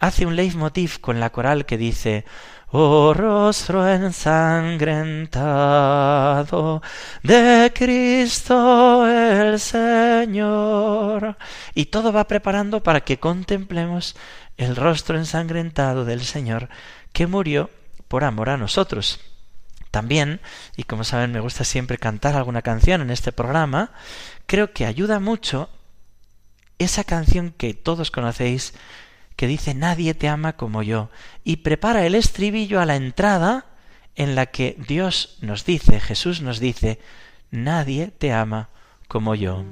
hace 0.00 0.26
un 0.26 0.34
leitmotiv 0.34 0.98
con 1.00 1.20
la 1.20 1.30
coral 1.30 1.66
que 1.66 1.78
dice 1.78 2.24
Oh 2.72 3.14
rostro 3.14 3.88
ensangrentado 3.88 6.82
de 7.22 7.72
Cristo 7.76 9.06
el 9.06 9.60
Señor. 9.60 11.36
Y 11.74 11.84
todo 11.86 12.12
va 12.12 12.26
preparando 12.26 12.82
para 12.82 13.02
que 13.02 13.20
contemplemos 13.20 14.16
el 14.56 14.74
rostro 14.74 15.16
ensangrentado 15.16 16.04
del 16.04 16.22
Señor 16.22 16.68
que 17.12 17.28
murió 17.28 17.70
por 18.08 18.24
amor 18.24 18.48
a 18.48 18.56
nosotros. 18.56 19.29
También, 19.90 20.40
y 20.76 20.84
como 20.84 21.04
saben 21.04 21.32
me 21.32 21.40
gusta 21.40 21.64
siempre 21.64 21.98
cantar 21.98 22.36
alguna 22.36 22.62
canción 22.62 23.00
en 23.00 23.10
este 23.10 23.32
programa, 23.32 23.92
creo 24.46 24.72
que 24.72 24.86
ayuda 24.86 25.18
mucho 25.20 25.68
esa 26.78 27.04
canción 27.04 27.52
que 27.56 27.74
todos 27.74 28.10
conocéis 28.10 28.74
que 29.36 29.46
dice 29.46 29.74
Nadie 29.74 30.14
te 30.14 30.28
ama 30.28 30.54
como 30.54 30.82
yo, 30.82 31.10
y 31.44 31.56
prepara 31.56 32.06
el 32.06 32.14
estribillo 32.14 32.80
a 32.80 32.86
la 32.86 32.96
entrada 32.96 33.66
en 34.14 34.34
la 34.34 34.46
que 34.46 34.76
Dios 34.86 35.38
nos 35.40 35.64
dice, 35.64 35.98
Jesús 35.98 36.40
nos 36.42 36.60
dice, 36.60 37.00
Nadie 37.50 38.08
te 38.08 38.32
ama 38.32 38.68
como 39.08 39.34
yo. 39.34 39.64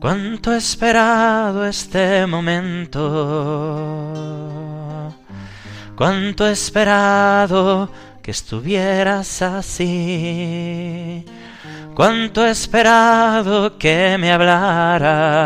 Cuánto 0.00 0.52
he 0.52 0.56
esperado 0.56 1.66
este 1.66 2.26
momento, 2.26 3.00
cuánto 5.96 6.46
he 6.48 6.52
esperado 6.52 7.90
que 8.22 8.30
estuvieras 8.30 9.42
así, 9.42 11.24
cuánto 11.94 12.46
he 12.46 12.50
esperado 12.50 13.78
que 13.78 14.16
me 14.18 14.32
hablaras 14.32 15.42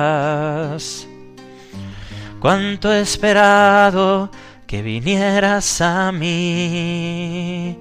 cuánto 2.46 2.92
he 2.92 3.00
esperado 3.00 4.30
que 4.68 4.80
vinieras 4.80 5.80
a 5.80 6.12
mí. 6.12 7.76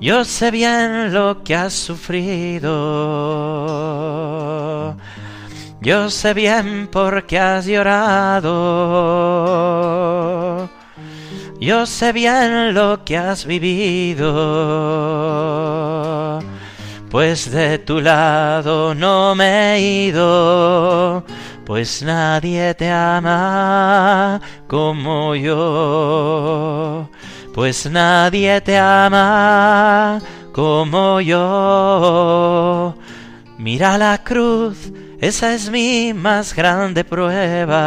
Yo 0.00 0.24
sé 0.24 0.52
bien 0.52 1.12
lo 1.12 1.42
que 1.42 1.56
has 1.56 1.72
sufrido. 1.72 2.70
Yo 5.80 6.10
sé 6.10 6.32
bien 6.32 6.86
por 6.92 7.26
qué 7.26 7.40
has 7.40 7.66
llorado. 7.66 8.50
Yo 11.62 11.86
sé 11.86 12.12
bien 12.12 12.74
lo 12.74 13.04
que 13.04 13.16
has 13.16 13.46
vivido. 13.46 14.32
Pues 17.08 17.52
de 17.52 17.78
tu 17.78 18.00
lado 18.00 18.94
no 18.96 19.36
me 19.36 19.76
he 19.76 19.80
ido 20.08 21.24
pues 21.64 22.02
nadie 22.02 22.74
te 22.74 22.90
ama 22.90 24.40
como 24.66 25.34
yo, 25.34 27.08
pues 27.54 27.90
nadie 27.90 28.60
te 28.60 28.76
ama 28.76 30.20
como 30.52 31.20
yo. 31.20 32.94
Mira 33.58 33.96
la 33.96 34.18
cruz, 34.18 34.92
esa 35.20 35.54
es 35.54 35.70
mi 35.70 36.12
más 36.12 36.54
grande 36.54 37.04
prueba. 37.04 37.82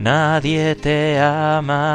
Nadie 0.00 0.74
te 0.76 1.20
ama 1.20 1.92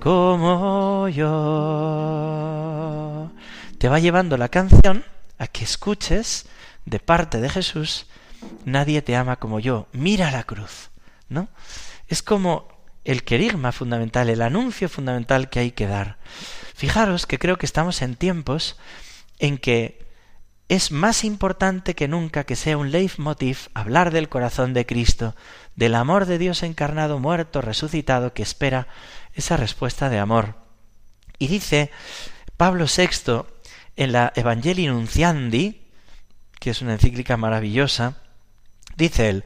como 0.00 1.08
yo. 1.08 1.30
Te 3.78 3.88
va 3.88 4.00
llevando 4.00 4.36
la 4.36 4.48
canción 4.48 5.04
a 5.38 5.46
que 5.46 5.62
escuches 5.62 6.46
de 6.84 6.98
parte 6.98 7.40
de 7.40 7.48
Jesús, 7.48 8.06
nadie 8.64 9.02
te 9.02 9.14
ama 9.14 9.36
como 9.36 9.60
yo, 9.60 9.86
mira 9.92 10.32
la 10.32 10.42
cruz, 10.42 10.90
¿no? 11.28 11.46
Es 12.08 12.24
como 12.24 12.66
el 13.04 13.22
querigma 13.22 13.70
fundamental, 13.70 14.30
el 14.30 14.42
anuncio 14.42 14.88
fundamental 14.88 15.48
que 15.48 15.60
hay 15.60 15.70
que 15.70 15.86
dar. 15.86 16.16
Fijaros 16.74 17.24
que 17.24 17.38
creo 17.38 17.56
que 17.56 17.66
estamos 17.66 18.02
en 18.02 18.16
tiempos 18.16 18.76
en 19.38 19.58
que 19.58 20.01
es 20.72 20.90
más 20.90 21.22
importante 21.22 21.94
que 21.94 22.08
nunca 22.08 22.44
que 22.44 22.56
sea 22.56 22.78
un 22.78 22.92
leitmotiv 22.92 23.68
hablar 23.74 24.10
del 24.10 24.30
corazón 24.30 24.72
de 24.72 24.86
Cristo, 24.86 25.36
del 25.76 25.94
amor 25.94 26.24
de 26.24 26.38
Dios 26.38 26.62
encarnado, 26.62 27.18
muerto, 27.18 27.60
resucitado, 27.60 28.32
que 28.32 28.42
espera 28.42 28.88
esa 29.34 29.58
respuesta 29.58 30.08
de 30.08 30.18
amor. 30.18 30.54
Y 31.38 31.48
dice 31.48 31.90
Pablo 32.56 32.86
VI 32.86 33.42
en 33.96 34.12
la 34.12 34.32
Evangelii 34.34 34.86
Nunciandi, 34.86 35.90
que 36.58 36.70
es 36.70 36.80
una 36.80 36.94
encíclica 36.94 37.36
maravillosa, 37.36 38.22
dice 38.96 39.28
él, 39.28 39.44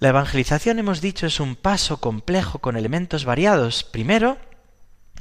la 0.00 0.08
evangelización 0.08 0.80
hemos 0.80 1.00
dicho 1.00 1.28
es 1.28 1.38
un 1.38 1.54
paso 1.54 2.00
complejo 2.00 2.58
con 2.58 2.76
elementos 2.76 3.24
variados. 3.24 3.84
Primero, 3.84 4.38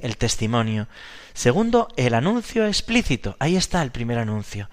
el 0.02 0.18
testimonio. 0.18 0.88
Segundo, 1.36 1.90
el 1.96 2.16
anuncio 2.16 2.66
explícito. 2.66 3.36
Ahí 3.38 3.56
está 3.56 3.84
el 3.84 3.92
primer 3.92 4.18
anuncio. 4.18 4.68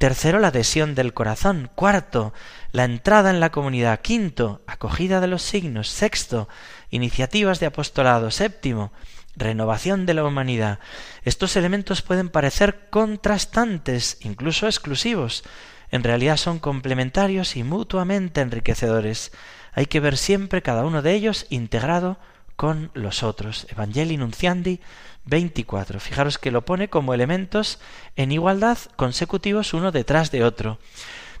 Tercero, 0.00 0.38
la 0.38 0.48
adhesión 0.48 0.94
del 0.94 1.12
corazón. 1.12 1.70
Cuarto, 1.74 2.32
la 2.72 2.84
entrada 2.84 3.28
en 3.28 3.38
la 3.38 3.52
comunidad. 3.52 4.00
Quinto, 4.00 4.62
acogida 4.66 5.20
de 5.20 5.26
los 5.26 5.42
signos. 5.42 5.90
Sexto, 5.90 6.48
iniciativas 6.88 7.60
de 7.60 7.66
apostolado. 7.66 8.30
Séptimo, 8.30 8.92
renovación 9.36 10.06
de 10.06 10.14
la 10.14 10.24
humanidad. 10.24 10.78
Estos 11.26 11.54
elementos 11.54 12.00
pueden 12.00 12.30
parecer 12.30 12.88
contrastantes, 12.88 14.16
incluso 14.22 14.64
exclusivos, 14.64 15.44
en 15.90 16.02
realidad 16.02 16.38
son 16.38 16.60
complementarios 16.60 17.54
y 17.56 17.62
mutuamente 17.62 18.40
enriquecedores. 18.40 19.32
Hay 19.74 19.84
que 19.84 20.00
ver 20.00 20.16
siempre 20.16 20.62
cada 20.62 20.86
uno 20.86 21.02
de 21.02 21.12
ellos 21.12 21.44
integrado 21.50 22.16
con 22.56 22.90
los 22.94 23.22
otros. 23.22 23.66
Evangelii 23.68 24.16
Nunciandi 24.16 24.80
24. 25.24 26.00
Fijaros 26.00 26.38
que 26.38 26.50
lo 26.50 26.64
pone 26.64 26.88
como 26.88 27.14
elementos 27.14 27.78
en 28.16 28.32
igualdad 28.32 28.78
consecutivos 28.96 29.74
uno 29.74 29.92
detrás 29.92 30.30
de 30.30 30.44
otro. 30.44 30.78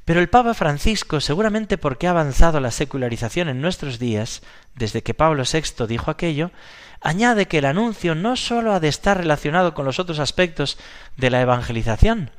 Pero 0.04 0.20
el 0.20 0.28
Papa 0.28 0.54
Francisco, 0.54 1.20
seguramente 1.20 1.78
porque 1.78 2.06
ha 2.06 2.10
avanzado 2.10 2.60
la 2.60 2.70
secularización 2.70 3.48
en 3.48 3.60
nuestros 3.60 3.98
días, 3.98 4.42
desde 4.74 5.02
que 5.02 5.14
Pablo 5.14 5.44
VI 5.44 5.86
dijo 5.86 6.10
aquello, 6.10 6.50
añade 7.00 7.46
que 7.46 7.58
el 7.58 7.64
anuncio 7.64 8.14
no 8.14 8.36
sólo 8.36 8.72
ha 8.72 8.80
de 8.80 8.88
estar 8.88 9.18
relacionado 9.18 9.74
con 9.74 9.84
los 9.84 9.98
otros 9.98 10.18
aspectos 10.18 10.78
de 11.16 11.30
la 11.30 11.40
evangelización, 11.40 12.30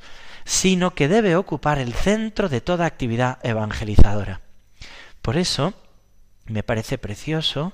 sino 0.43 0.95
que 0.95 1.07
debe 1.07 1.35
ocupar 1.35 1.77
el 1.77 1.93
centro 1.93 2.49
de 2.49 2.61
toda 2.61 2.85
actividad 2.85 3.39
evangelizadora. 3.43 4.41
Por 5.21 5.37
eso, 5.37 5.73
me 6.45 6.63
parece 6.63 6.97
precioso 6.97 7.73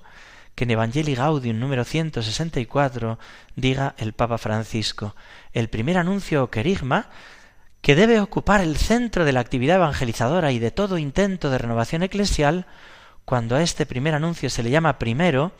que 0.57 0.63
en 0.63 0.71
Evangelii 0.71 1.13
Gaudium 1.13 1.59
número 1.59 1.85
164 1.85 3.19
diga 3.55 3.93
el 3.99 4.13
Papa 4.13 4.39
Francisco, 4.39 5.15
el 5.53 5.69
primer 5.69 5.99
anuncio 5.99 6.43
o 6.43 6.49
querigma 6.49 7.11
que 7.81 7.93
debe 7.93 8.19
ocupar 8.19 8.61
el 8.61 8.75
centro 8.75 9.23
de 9.23 9.33
la 9.33 9.39
actividad 9.39 9.75
evangelizadora 9.75 10.51
y 10.51 10.57
de 10.57 10.71
todo 10.71 10.97
intento 10.97 11.51
de 11.51 11.59
renovación 11.59 12.01
eclesial, 12.01 12.65
cuando 13.23 13.55
a 13.55 13.61
este 13.61 13.85
primer 13.85 14.15
anuncio 14.15 14.49
se 14.49 14.63
le 14.63 14.71
llama 14.71 14.97
primero, 14.97 15.51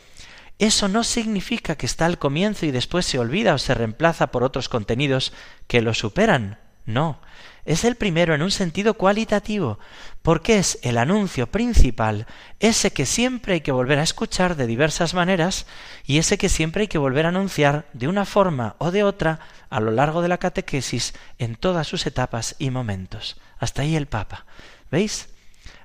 eso 0.58 0.88
no 0.88 1.04
significa 1.04 1.76
que 1.76 1.86
está 1.86 2.08
al 2.08 2.18
comienzo 2.18 2.66
y 2.66 2.72
después 2.72 3.06
se 3.06 3.20
olvida 3.20 3.54
o 3.54 3.60
se 3.60 3.76
reemplaza 3.76 4.32
por 4.32 4.44
otros 4.44 4.68
contenidos 4.68 5.32
que 5.68 5.84
lo 5.84 5.94
superan. 5.94 6.58
No, 6.88 7.22
es 7.68 7.84
el 7.84 7.96
primero 7.96 8.34
en 8.34 8.42
un 8.42 8.50
sentido 8.50 8.94
cualitativo, 8.94 9.78
porque 10.22 10.58
es 10.58 10.80
el 10.84 10.98
anuncio 10.98 11.48
principal, 11.48 12.26
ese 12.62 12.92
que 12.92 13.06
siempre 13.06 13.56
hay 13.56 13.62
que 13.62 13.74
volver 13.74 14.00
a 14.00 14.04
escuchar 14.04 14.56
de 14.56 14.68
diversas 14.68 15.14
maneras 15.14 15.68
y 16.06 16.18
ese 16.18 16.38
que 16.38 16.48
siempre 16.48 16.84
hay 16.84 16.88
que 16.88 16.98
volver 16.98 17.26
a 17.26 17.30
anunciar 17.30 17.86
de 17.92 18.08
una 18.08 18.24
forma 18.24 18.76
o 18.78 18.92
de 18.92 19.04
otra 19.04 19.42
a 19.70 19.82
lo 19.82 19.92
largo 19.92 20.22
de 20.22 20.30
la 20.30 20.38
catequesis 20.38 21.14
en 21.40 21.58
todas 21.58 21.88
sus 21.88 22.08
etapas 22.08 22.56
y 22.58 22.70
momentos. 22.70 23.36
Hasta 23.60 23.82
ahí 23.82 23.98
el 23.98 24.08
Papa. 24.08 24.46
¿Veis? 24.90 25.28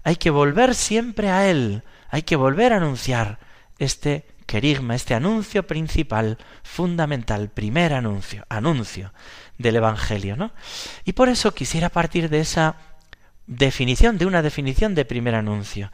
Hay 0.04 0.14
que 0.16 0.30
volver 0.30 0.76
siempre 0.76 1.30
a 1.30 1.50
Él, 1.50 1.82
hay 2.10 2.22
que 2.22 2.36
volver 2.36 2.72
a 2.72 2.76
anunciar 2.76 3.40
este 3.80 4.24
este 4.94 5.14
anuncio 5.14 5.66
principal, 5.66 6.38
fundamental, 6.62 7.50
primer 7.50 7.92
anuncio, 7.94 8.44
anuncio 8.48 9.12
del 9.58 9.76
Evangelio, 9.76 10.36
¿no? 10.36 10.52
Y 11.04 11.12
por 11.12 11.28
eso 11.28 11.54
quisiera 11.54 11.88
partir 11.88 12.28
de 12.28 12.40
esa 12.40 12.76
definición, 13.46 14.18
de 14.18 14.26
una 14.26 14.42
definición 14.42 14.94
de 14.94 15.04
primer 15.04 15.34
anuncio, 15.34 15.90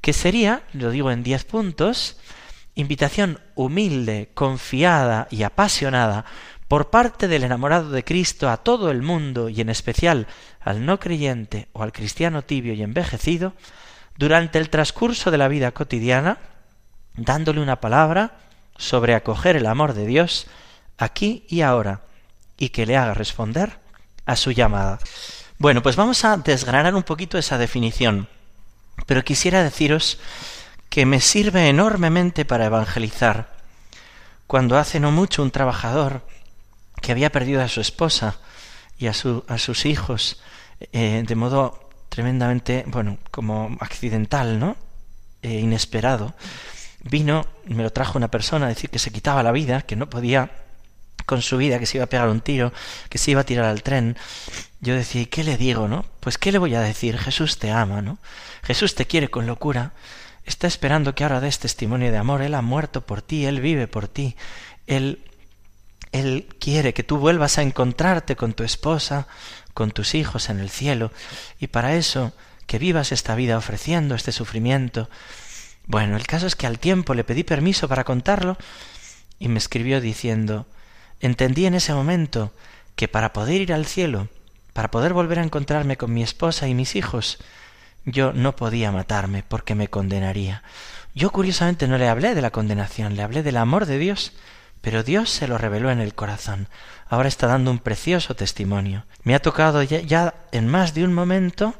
que 0.00 0.12
sería, 0.12 0.62
lo 0.72 0.90
digo 0.90 1.10
en 1.10 1.22
diez 1.22 1.44
puntos, 1.44 2.16
invitación 2.74 3.40
humilde, 3.54 4.30
confiada 4.34 5.26
y 5.30 5.42
apasionada 5.42 6.24
por 6.68 6.90
parte 6.90 7.28
del 7.28 7.44
enamorado 7.44 7.90
de 7.90 8.04
Cristo 8.04 8.50
a 8.50 8.58
todo 8.58 8.90
el 8.90 9.02
mundo 9.02 9.48
y 9.48 9.60
en 9.60 9.68
especial 9.68 10.26
al 10.60 10.84
no 10.84 10.98
creyente 10.98 11.68
o 11.72 11.82
al 11.82 11.92
cristiano 11.92 12.42
tibio 12.42 12.74
y 12.74 12.82
envejecido, 12.82 13.54
durante 14.18 14.58
el 14.58 14.70
transcurso 14.70 15.30
de 15.30 15.38
la 15.38 15.48
vida 15.48 15.72
cotidiana, 15.72 16.38
dándole 17.16 17.60
una 17.60 17.80
palabra 17.80 18.38
sobre 18.76 19.14
acoger 19.14 19.56
el 19.56 19.66
amor 19.66 19.94
de 19.94 20.06
Dios 20.06 20.46
aquí 20.98 21.44
y 21.48 21.62
ahora, 21.62 22.02
y 22.56 22.70
que 22.70 22.86
le 22.86 22.96
haga 22.96 23.14
responder 23.14 23.78
a 24.24 24.36
su 24.36 24.50
llamada. 24.50 24.98
Bueno, 25.58 25.82
pues 25.82 25.96
vamos 25.96 26.24
a 26.24 26.36
desgranar 26.36 26.94
un 26.94 27.02
poquito 27.02 27.38
esa 27.38 27.58
definición, 27.58 28.28
pero 29.06 29.24
quisiera 29.24 29.62
deciros 29.62 30.18
que 30.88 31.06
me 31.06 31.20
sirve 31.20 31.68
enormemente 31.68 32.44
para 32.44 32.66
evangelizar. 32.66 33.54
Cuando 34.46 34.78
hace 34.78 35.00
no 35.00 35.10
mucho 35.10 35.42
un 35.42 35.50
trabajador 35.50 36.22
que 37.00 37.12
había 37.12 37.32
perdido 37.32 37.62
a 37.62 37.68
su 37.68 37.80
esposa 37.80 38.38
y 38.98 39.06
a, 39.06 39.12
su, 39.12 39.44
a 39.48 39.58
sus 39.58 39.86
hijos 39.86 40.40
eh, 40.92 41.24
de 41.26 41.34
modo 41.34 41.90
tremendamente, 42.08 42.84
bueno, 42.86 43.18
como 43.30 43.76
accidental, 43.80 44.58
¿no? 44.58 44.76
E 45.42 45.60
inesperado, 45.60 46.34
vino, 47.08 47.46
me 47.66 47.82
lo 47.82 47.90
trajo 47.90 48.18
una 48.18 48.28
persona 48.28 48.66
a 48.66 48.68
decir 48.68 48.90
que 48.90 48.98
se 48.98 49.10
quitaba 49.10 49.42
la 49.42 49.52
vida, 49.52 49.82
que 49.82 49.96
no 49.96 50.08
podía 50.10 50.50
con 51.24 51.42
su 51.42 51.56
vida, 51.56 51.78
que 51.78 51.86
se 51.86 51.98
iba 51.98 52.04
a 52.04 52.08
pegar 52.08 52.28
un 52.28 52.40
tiro, 52.40 52.72
que 53.08 53.18
se 53.18 53.32
iba 53.32 53.40
a 53.40 53.44
tirar 53.44 53.66
al 53.66 53.82
tren. 53.82 54.16
Yo 54.80 54.94
decía, 54.94 55.22
¿y 55.22 55.26
qué 55.26 55.42
le 55.44 55.56
digo, 55.56 55.88
no? 55.88 56.04
Pues 56.20 56.38
¿qué 56.38 56.52
le 56.52 56.58
voy 56.58 56.74
a 56.74 56.80
decir? 56.80 57.18
Jesús 57.18 57.58
te 57.58 57.70
ama, 57.70 58.02
¿no? 58.02 58.18
Jesús 58.62 58.94
te 58.94 59.06
quiere 59.06 59.28
con 59.28 59.46
locura. 59.46 59.92
Está 60.44 60.68
esperando 60.68 61.14
que 61.14 61.24
ahora 61.24 61.40
des 61.40 61.58
testimonio 61.58 62.12
de 62.12 62.18
amor. 62.18 62.42
Él 62.42 62.54
ha 62.54 62.62
muerto 62.62 63.04
por 63.04 63.22
ti, 63.22 63.46
Él 63.46 63.60
vive 63.60 63.88
por 63.88 64.06
ti. 64.06 64.36
Él, 64.86 65.24
Él 66.12 66.46
quiere 66.60 66.94
que 66.94 67.02
tú 67.02 67.18
vuelvas 67.18 67.58
a 67.58 67.62
encontrarte 67.62 68.36
con 68.36 68.52
tu 68.52 68.62
esposa, 68.62 69.26
con 69.74 69.90
tus 69.90 70.14
hijos 70.14 70.48
en 70.48 70.60
el 70.60 70.70
cielo. 70.70 71.10
Y 71.58 71.66
para 71.66 71.96
eso, 71.96 72.32
que 72.66 72.78
vivas 72.78 73.10
esta 73.10 73.34
vida 73.34 73.58
ofreciendo 73.58 74.14
este 74.14 74.30
sufrimiento. 74.30 75.08
Bueno, 75.86 76.16
el 76.16 76.26
caso 76.26 76.46
es 76.46 76.56
que 76.56 76.66
al 76.66 76.78
tiempo 76.78 77.14
le 77.14 77.24
pedí 77.24 77.44
permiso 77.44 77.88
para 77.88 78.04
contarlo 78.04 78.56
y 79.38 79.48
me 79.48 79.58
escribió 79.58 80.00
diciendo, 80.00 80.66
Entendí 81.20 81.66
en 81.66 81.74
ese 81.74 81.94
momento 81.94 82.52
que 82.94 83.08
para 83.08 83.32
poder 83.32 83.60
ir 83.60 83.72
al 83.72 83.86
cielo, 83.86 84.28
para 84.72 84.90
poder 84.90 85.12
volver 85.12 85.38
a 85.38 85.42
encontrarme 85.42 85.96
con 85.96 86.12
mi 86.12 86.22
esposa 86.22 86.68
y 86.68 86.74
mis 86.74 86.96
hijos, 86.96 87.38
yo 88.04 88.32
no 88.32 88.56
podía 88.56 88.92
matarme 88.92 89.42
porque 89.42 89.74
me 89.74 89.88
condenaría. 89.88 90.62
Yo 91.14 91.30
curiosamente 91.30 91.88
no 91.88 91.96
le 91.96 92.08
hablé 92.08 92.34
de 92.34 92.42
la 92.42 92.50
condenación, 92.50 93.16
le 93.16 93.22
hablé 93.22 93.42
del 93.42 93.56
amor 93.56 93.86
de 93.86 93.98
Dios, 93.98 94.32
pero 94.82 95.02
Dios 95.02 95.30
se 95.30 95.48
lo 95.48 95.56
reveló 95.58 95.90
en 95.90 96.00
el 96.00 96.14
corazón. 96.14 96.68
Ahora 97.08 97.28
está 97.28 97.46
dando 97.46 97.70
un 97.70 97.78
precioso 97.78 98.36
testimonio. 98.36 99.04
Me 99.22 99.34
ha 99.34 99.40
tocado 99.40 99.82
ya, 99.82 100.34
en 100.52 100.68
más 100.68 100.94
de 100.94 101.04
un 101.04 101.14
momento 101.14 101.74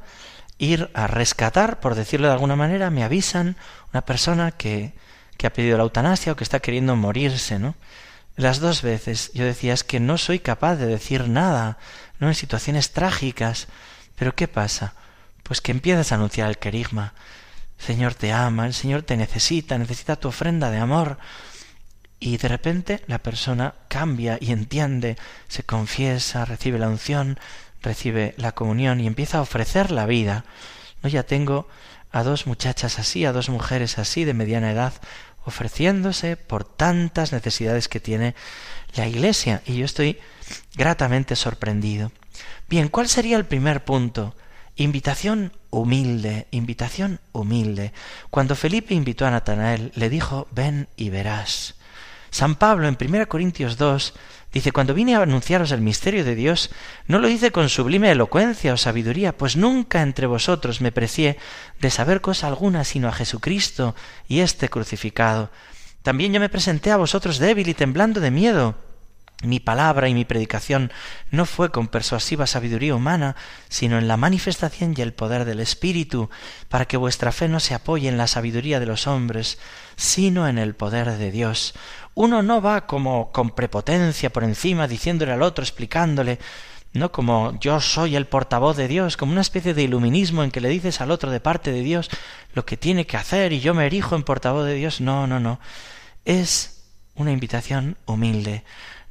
ir 0.58 0.90
a 0.94 1.06
rescatar, 1.06 1.80
por 1.80 1.94
decirlo 1.94 2.28
de 2.28 2.32
alguna 2.32 2.56
manera, 2.56 2.90
me 2.90 3.04
avisan 3.04 3.56
una 3.96 4.04
persona 4.04 4.52
que, 4.52 4.92
que 5.38 5.46
ha 5.46 5.52
pedido 5.54 5.78
la 5.78 5.84
eutanasia 5.84 6.32
o 6.32 6.36
que 6.36 6.44
está 6.44 6.60
queriendo 6.60 6.96
morirse, 6.96 7.58
¿no? 7.58 7.74
Las 8.36 8.60
dos 8.60 8.82
veces 8.82 9.30
yo 9.32 9.42
decía 9.46 9.72
es 9.72 9.84
que 9.84 10.00
no 10.00 10.18
soy 10.18 10.38
capaz 10.38 10.76
de 10.76 10.84
decir 10.84 11.28
nada, 11.28 11.78
no 12.20 12.28
en 12.28 12.34
situaciones 12.34 12.92
trágicas. 12.92 13.68
Pero 14.16 14.34
¿qué 14.34 14.48
pasa? 14.48 14.92
Pues 15.44 15.62
que 15.62 15.72
empiezas 15.72 16.12
a 16.12 16.16
anunciar 16.16 16.50
el 16.50 16.58
querigma. 16.58 17.14
Señor 17.78 18.12
te 18.12 18.34
ama, 18.34 18.66
el 18.66 18.74
Señor 18.74 19.00
te 19.00 19.16
necesita, 19.16 19.78
necesita 19.78 20.16
tu 20.16 20.28
ofrenda 20.28 20.70
de 20.70 20.76
amor. 20.76 21.16
Y 22.20 22.36
de 22.36 22.48
repente 22.48 23.02
la 23.06 23.16
persona 23.16 23.72
cambia 23.88 24.36
y 24.42 24.52
entiende, 24.52 25.16
se 25.48 25.62
confiesa, 25.62 26.44
recibe 26.44 26.78
la 26.78 26.88
unción, 26.88 27.38
recibe 27.80 28.34
la 28.36 28.52
comunión 28.52 29.00
y 29.00 29.06
empieza 29.06 29.38
a 29.38 29.42
ofrecer 29.42 29.90
la 29.90 30.04
vida. 30.04 30.44
No 31.02 31.08
ya 31.08 31.22
tengo 31.22 31.66
a 32.12 32.22
dos 32.22 32.46
muchachas 32.46 32.98
así, 32.98 33.24
a 33.24 33.32
dos 33.32 33.48
mujeres 33.48 33.98
así 33.98 34.24
de 34.24 34.34
mediana 34.34 34.72
edad, 34.72 34.94
ofreciéndose 35.44 36.36
por 36.36 36.64
tantas 36.64 37.32
necesidades 37.32 37.88
que 37.88 38.00
tiene 38.00 38.34
la 38.94 39.06
Iglesia. 39.06 39.62
Y 39.66 39.76
yo 39.76 39.84
estoy 39.84 40.18
gratamente 40.74 41.36
sorprendido. 41.36 42.12
Bien, 42.68 42.88
¿cuál 42.88 43.08
sería 43.08 43.36
el 43.36 43.46
primer 43.46 43.84
punto? 43.84 44.34
Invitación 44.76 45.52
humilde, 45.70 46.48
invitación 46.50 47.20
humilde. 47.32 47.92
Cuando 48.30 48.56
Felipe 48.56 48.94
invitó 48.94 49.26
a 49.26 49.30
Natanael, 49.30 49.92
le 49.94 50.10
dijo, 50.10 50.48
ven 50.50 50.88
y 50.96 51.10
verás. 51.10 51.76
San 52.30 52.56
Pablo 52.56 52.88
en 52.88 52.98
1 53.00 53.28
Corintios 53.28 53.76
2 53.78 54.14
Dice, 54.52 54.72
cuando 54.72 54.94
vine 54.94 55.14
a 55.14 55.22
anunciaros 55.22 55.70
el 55.72 55.80
misterio 55.80 56.24
de 56.24 56.34
Dios, 56.34 56.70
no 57.06 57.18
lo 57.18 57.28
hice 57.28 57.52
con 57.52 57.68
sublime 57.68 58.10
elocuencia 58.10 58.72
o 58.72 58.76
sabiduría, 58.76 59.36
pues 59.36 59.56
nunca 59.56 60.02
entre 60.02 60.26
vosotros 60.26 60.80
me 60.80 60.92
precié 60.92 61.36
de 61.80 61.90
saber 61.90 62.20
cosa 62.20 62.46
alguna 62.46 62.84
sino 62.84 63.08
a 63.08 63.12
Jesucristo 63.12 63.94
y 64.28 64.40
este 64.40 64.68
crucificado. 64.68 65.50
También 66.02 66.32
yo 66.32 66.40
me 66.40 66.48
presenté 66.48 66.90
a 66.90 66.96
vosotros 66.96 67.38
débil 67.38 67.68
y 67.68 67.74
temblando 67.74 68.20
de 68.20 68.30
miedo. 68.30 68.76
Mi 69.42 69.60
palabra 69.60 70.08
y 70.08 70.14
mi 70.14 70.24
predicación 70.24 70.90
no 71.30 71.44
fue 71.44 71.70
con 71.70 71.88
persuasiva 71.88 72.46
sabiduría 72.46 72.94
humana, 72.94 73.36
sino 73.68 73.98
en 73.98 74.08
la 74.08 74.16
manifestación 74.16 74.94
y 74.96 75.02
el 75.02 75.12
poder 75.12 75.44
del 75.44 75.60
Espíritu, 75.60 76.30
para 76.70 76.86
que 76.86 76.96
vuestra 76.96 77.32
fe 77.32 77.46
no 77.46 77.60
se 77.60 77.74
apoye 77.74 78.08
en 78.08 78.16
la 78.16 78.28
sabiduría 78.28 78.80
de 78.80 78.86
los 78.86 79.06
hombres, 79.06 79.58
sino 79.96 80.48
en 80.48 80.56
el 80.56 80.74
poder 80.74 81.18
de 81.18 81.30
Dios. 81.30 81.74
Uno 82.16 82.42
no 82.42 82.62
va 82.62 82.86
como 82.86 83.30
con 83.30 83.50
prepotencia 83.50 84.32
por 84.32 84.42
encima, 84.42 84.88
diciéndole 84.88 85.32
al 85.32 85.42
otro, 85.42 85.62
explicándole, 85.62 86.38
no 86.94 87.12
como 87.12 87.60
yo 87.60 87.78
soy 87.78 88.16
el 88.16 88.26
portavoz 88.26 88.74
de 88.74 88.88
Dios, 88.88 89.18
como 89.18 89.32
una 89.32 89.42
especie 89.42 89.74
de 89.74 89.82
iluminismo 89.82 90.42
en 90.42 90.50
que 90.50 90.62
le 90.62 90.70
dices 90.70 91.02
al 91.02 91.10
otro 91.10 91.30
de 91.30 91.40
parte 91.40 91.72
de 91.72 91.82
Dios 91.82 92.08
lo 92.54 92.64
que 92.64 92.78
tiene 92.78 93.06
que 93.06 93.18
hacer 93.18 93.52
y 93.52 93.60
yo 93.60 93.74
me 93.74 93.84
erijo 93.84 94.16
en 94.16 94.22
portavoz 94.22 94.64
de 94.64 94.72
Dios. 94.72 95.02
No, 95.02 95.26
no, 95.26 95.40
no. 95.40 95.60
Es 96.24 96.86
una 97.16 97.32
invitación 97.32 97.98
humilde. 98.06 98.64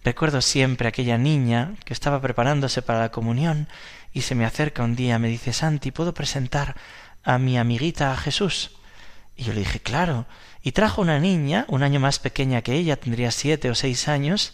Recuerdo 0.04 0.42
siempre 0.42 0.88
aquella 0.88 1.20
niña 1.20 1.76
que 1.86 1.94
estaba 1.94 2.20
preparándose 2.20 2.82
para 2.82 3.02
la 3.02 3.12
comunión 3.12 3.68
y 4.14 4.22
se 4.22 4.34
me 4.34 4.46
acerca 4.46 4.82
un 4.82 4.96
día, 4.96 5.20
me 5.20 5.28
dice 5.28 5.54
Santi, 5.54 5.92
¿puedo 5.92 6.16
presentar 6.16 6.76
a 7.24 7.38
mi 7.38 7.60
amiguita 7.60 8.12
a 8.12 8.18
Jesús? 8.18 8.72
Y 9.36 9.44
yo 9.44 9.54
le 9.54 9.60
dije, 9.60 9.80
claro. 9.80 10.26
Y 10.66 10.72
trajo 10.72 11.04
una 11.04 11.20
niña, 11.20 11.66
un 11.68 11.84
año 11.84 12.00
más 12.00 12.18
pequeña 12.18 12.64
que 12.64 12.74
ella, 12.74 12.96
tendría 12.96 13.30
siete 13.30 13.70
o 13.70 13.76
seis 13.76 14.08
años, 14.08 14.54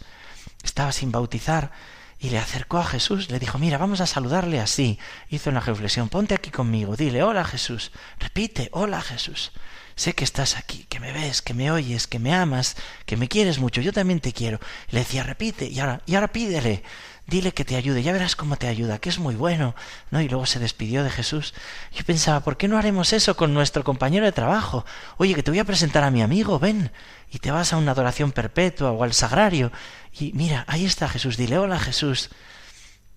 estaba 0.61 0.91
sin 0.91 1.09
bautizar, 1.09 1.71
y 2.19 2.31
le 2.31 2.37
acercó 2.37 2.79
a 2.79 2.83
Jesús, 2.83 3.31
le 3.31 3.39
dijo, 3.39 3.57
mira, 3.57 3.77
vamos 3.77 4.01
a 4.01 4.05
saludarle 4.05 4.59
así. 4.59 4.99
Hizo 5.29 5.49
una 5.49 5.61
reflexión, 5.61 6.09
ponte 6.09 6.35
aquí 6.35 6.51
conmigo, 6.51 6.97
dile, 6.97 7.23
hola 7.23 7.45
Jesús, 7.45 7.93
repite, 8.19 8.67
hola 8.73 9.01
Jesús. 9.01 9.53
Sé 9.95 10.11
que 10.11 10.25
estás 10.25 10.57
aquí, 10.57 10.85
que 10.89 10.99
me 10.99 11.13
ves, 11.13 11.41
que 11.41 11.53
me 11.53 11.71
oyes, 11.71 12.07
que 12.07 12.19
me 12.19 12.33
amas, 12.35 12.75
que 13.05 13.15
me 13.15 13.29
quieres 13.29 13.59
mucho, 13.59 13.79
yo 13.79 13.93
también 13.93 14.19
te 14.19 14.33
quiero. 14.33 14.59
le 14.89 14.99
decía, 14.99 15.23
repite, 15.23 15.67
y 15.67 15.79
ahora, 15.79 16.01
y 16.05 16.15
ahora 16.15 16.33
pídele, 16.33 16.83
dile 17.31 17.53
que 17.53 17.63
te 17.63 17.77
ayude, 17.77 18.03
ya 18.03 18.11
verás 18.11 18.35
cómo 18.35 18.57
te 18.57 18.67
ayuda, 18.67 18.99
que 18.99 19.07
es 19.07 19.17
muy 19.17 19.35
bueno, 19.35 19.73
¿no? 20.11 20.21
Y 20.21 20.27
luego 20.27 20.45
se 20.45 20.59
despidió 20.59 21.01
de 21.01 21.09
Jesús. 21.09 21.53
Yo 21.93 22.03
pensaba, 22.03 22.41
¿por 22.41 22.57
qué 22.57 22.67
no 22.67 22.77
haremos 22.77 23.13
eso 23.13 23.37
con 23.37 23.53
nuestro 23.53 23.85
compañero 23.85 24.25
de 24.25 24.33
trabajo? 24.33 24.85
Oye, 25.17 25.33
que 25.33 25.41
te 25.41 25.49
voy 25.49 25.59
a 25.59 25.63
presentar 25.63 26.03
a 26.03 26.11
mi 26.11 26.21
amigo, 26.21 26.59
ven, 26.59 26.91
y 27.31 27.39
te 27.39 27.49
vas 27.49 27.71
a 27.71 27.77
una 27.77 27.93
adoración 27.93 28.33
perpetua 28.33 28.91
o 28.91 29.03
al 29.03 29.13
sagrario, 29.13 29.71
y 30.19 30.33
mira, 30.33 30.65
ahí 30.67 30.83
está 30.83 31.07
Jesús, 31.07 31.37
dile 31.37 31.57
hola 31.57 31.79
Jesús. 31.79 32.29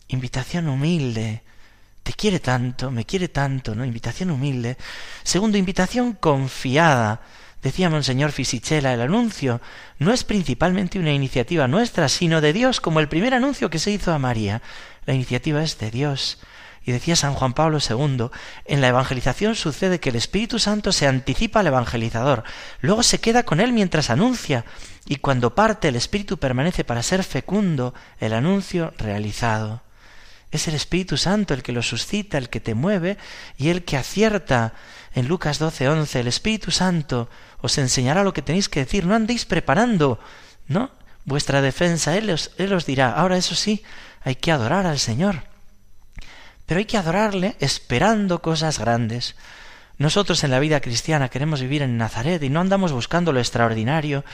Invitación 0.07 0.68
humilde. 0.68 1.42
Te 2.05 2.12
quiere 2.12 2.38
tanto, 2.38 2.92
me 2.92 3.05
quiere 3.05 3.29
tanto, 3.29 3.74
¿no? 3.74 3.85
Invitación 3.85 4.31
humilde. 4.31 4.77
Segundo, 5.24 5.59
invitación 5.59 6.12
confiada. 6.12 7.20
Decía 7.64 7.88
Monseñor 7.88 8.31
Fisichella, 8.31 8.92
el 8.92 9.00
anuncio 9.00 9.62
no 9.98 10.12
es 10.12 10.22
principalmente 10.22 10.98
una 10.98 11.14
iniciativa 11.14 11.66
nuestra, 11.66 12.11
sino 12.11 12.42
de 12.42 12.53
Dios, 12.53 12.79
como 12.79 13.00
el 13.00 13.09
primer 13.09 13.33
anuncio 13.33 13.70
que 13.70 13.79
se 13.79 13.90
hizo 13.90 14.12
a 14.12 14.18
María. 14.18 14.61
La 15.07 15.14
iniciativa 15.14 15.62
es 15.62 15.79
de 15.79 15.90
Dios. 15.90 16.38
Y 16.85 16.92
decía 16.92 17.16
San 17.16 17.33
Juan 17.33 17.55
Pablo 17.55 17.79
II, 17.79 18.27
en 18.66 18.83
la 18.83 18.88
evangelización 18.88 19.55
sucede 19.55 19.98
que 19.98 20.11
el 20.11 20.16
Espíritu 20.16 20.59
Santo 20.59 20.92
se 20.92 21.07
anticipa 21.07 21.61
al 21.61 21.68
evangelizador, 21.68 22.44
luego 22.83 23.03
se 23.03 23.18
queda 23.18 23.44
con 23.44 23.61
él 23.61 23.72
mientras 23.72 24.11
anuncia, 24.11 24.66
y 25.07 25.16
cuando 25.16 25.55
parte 25.55 25.88
el 25.88 25.96
Espíritu 25.96 26.37
permanece 26.37 26.85
para 26.85 27.03
ser 27.03 27.24
fecundo 27.24 27.94
el 28.20 28.35
anuncio 28.35 28.92
realizado. 28.98 29.84
Es 30.55 30.69
el 30.69 30.77
Espíritu 30.77 31.17
Santo 31.17 31.53
el 31.53 31.64
que 31.64 31.73
lo 31.73 31.83
suscita, 31.83 32.38
el 32.38 32.49
que 32.49 32.61
te 32.61 32.75
mueve 32.75 33.19
y 33.59 33.71
el 33.71 33.85
que 33.85 33.97
acierta. 33.97 34.73
En 35.12 35.27
Lucas 35.27 35.59
12, 35.59 35.88
11, 35.88 36.21
el 36.21 36.29
Espíritu 36.29 36.71
Santo 36.71 37.29
os 37.61 37.77
enseñará 37.77 38.23
lo 38.23 38.33
que 38.33 38.40
tenéis 38.40 38.69
que 38.69 38.79
decir, 38.79 39.05
no 39.05 39.17
andéis 39.17 39.47
preparando, 39.47 40.21
¿no? 40.69 40.93
Vuestra 41.25 41.61
defensa, 41.61 42.17
él 42.17 42.33
él 42.57 42.73
os 42.73 42.87
dirá. 42.87 43.11
Ahora 43.11 43.37
eso 43.37 43.57
sí, 43.57 43.83
hay 44.23 44.37
que 44.37 44.53
adorar 44.53 44.87
al 44.87 45.01
Señor. 45.01 45.43
Pero 46.67 46.79
hay 46.79 46.85
que 46.85 46.99
adorarle 46.99 47.57
esperando 47.59 48.40
cosas 48.40 48.79
grandes. 48.79 49.35
Nosotros 49.99 50.45
en 50.45 50.53
la 50.53 50.61
vida 50.61 50.81
cristiana 50.81 51.31
queremos 51.31 51.62
vivir 51.62 51.83
en 51.83 51.99
Nazaret 51.99 52.40
y 52.45 52.49
no 52.49 52.61
andamos 52.61 52.93
buscando 52.93 53.33
lo 53.33 53.40
extraordinario, 53.40 54.25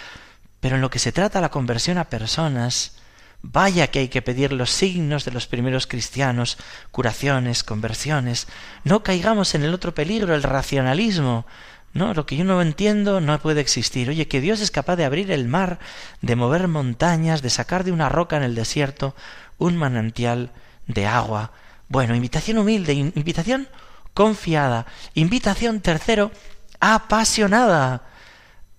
pero 0.61 0.77
en 0.77 0.83
lo 0.83 0.91
que 0.91 0.99
se 0.99 1.13
trata 1.13 1.41
la 1.41 1.51
conversión 1.51 1.97
a 1.97 2.11
personas, 2.11 3.00
vaya 3.43 3.89
que 3.89 4.01
hay 4.01 4.09
que 4.09 4.23
pedir 4.23 4.53
los 4.53 4.71
signos 4.71 5.25
de 5.25 5.33
los 5.33 5.47
primeros 5.47 5.87
cristianos, 5.87 6.59
curaciones, 6.91 7.65
conversiones. 7.65 8.47
No 8.85 9.03
caigamos 9.03 9.55
en 9.55 9.63
el 9.63 9.75
otro 9.75 9.95
peligro, 9.95 10.35
el 10.35 10.43
racionalismo. 10.43 11.47
No, 11.93 12.15
lo 12.15 12.25
que 12.25 12.37
yo 12.37 12.45
no 12.45 12.63
entiendo 12.63 13.21
no 13.21 13.39
puede 13.41 13.61
existir. 13.61 14.09
Oye, 14.09 14.29
que 14.29 14.41
Dios 14.41 14.61
es 14.61 14.71
capaz 14.71 14.97
de 14.97 15.05
abrir 15.05 15.31
el 15.33 15.49
mar, 15.49 15.81
de 16.21 16.37
mover 16.37 16.69
montañas, 16.69 17.43
de 17.43 17.51
sacar 17.51 17.83
de 17.83 17.93
una 17.93 18.09
roca 18.09 18.37
en 18.37 18.45
el 18.45 18.55
desierto 18.55 19.15
un 19.59 19.77
manantial 19.77 20.51
de 20.87 21.07
agua. 21.07 21.53
Bueno, 21.89 22.15
invitación 22.15 22.59
humilde, 22.59 22.93
invitación 22.93 23.69
confiada, 24.15 24.87
invitación 25.15 25.81
tercero, 25.81 26.31
apasionada. 26.79 28.03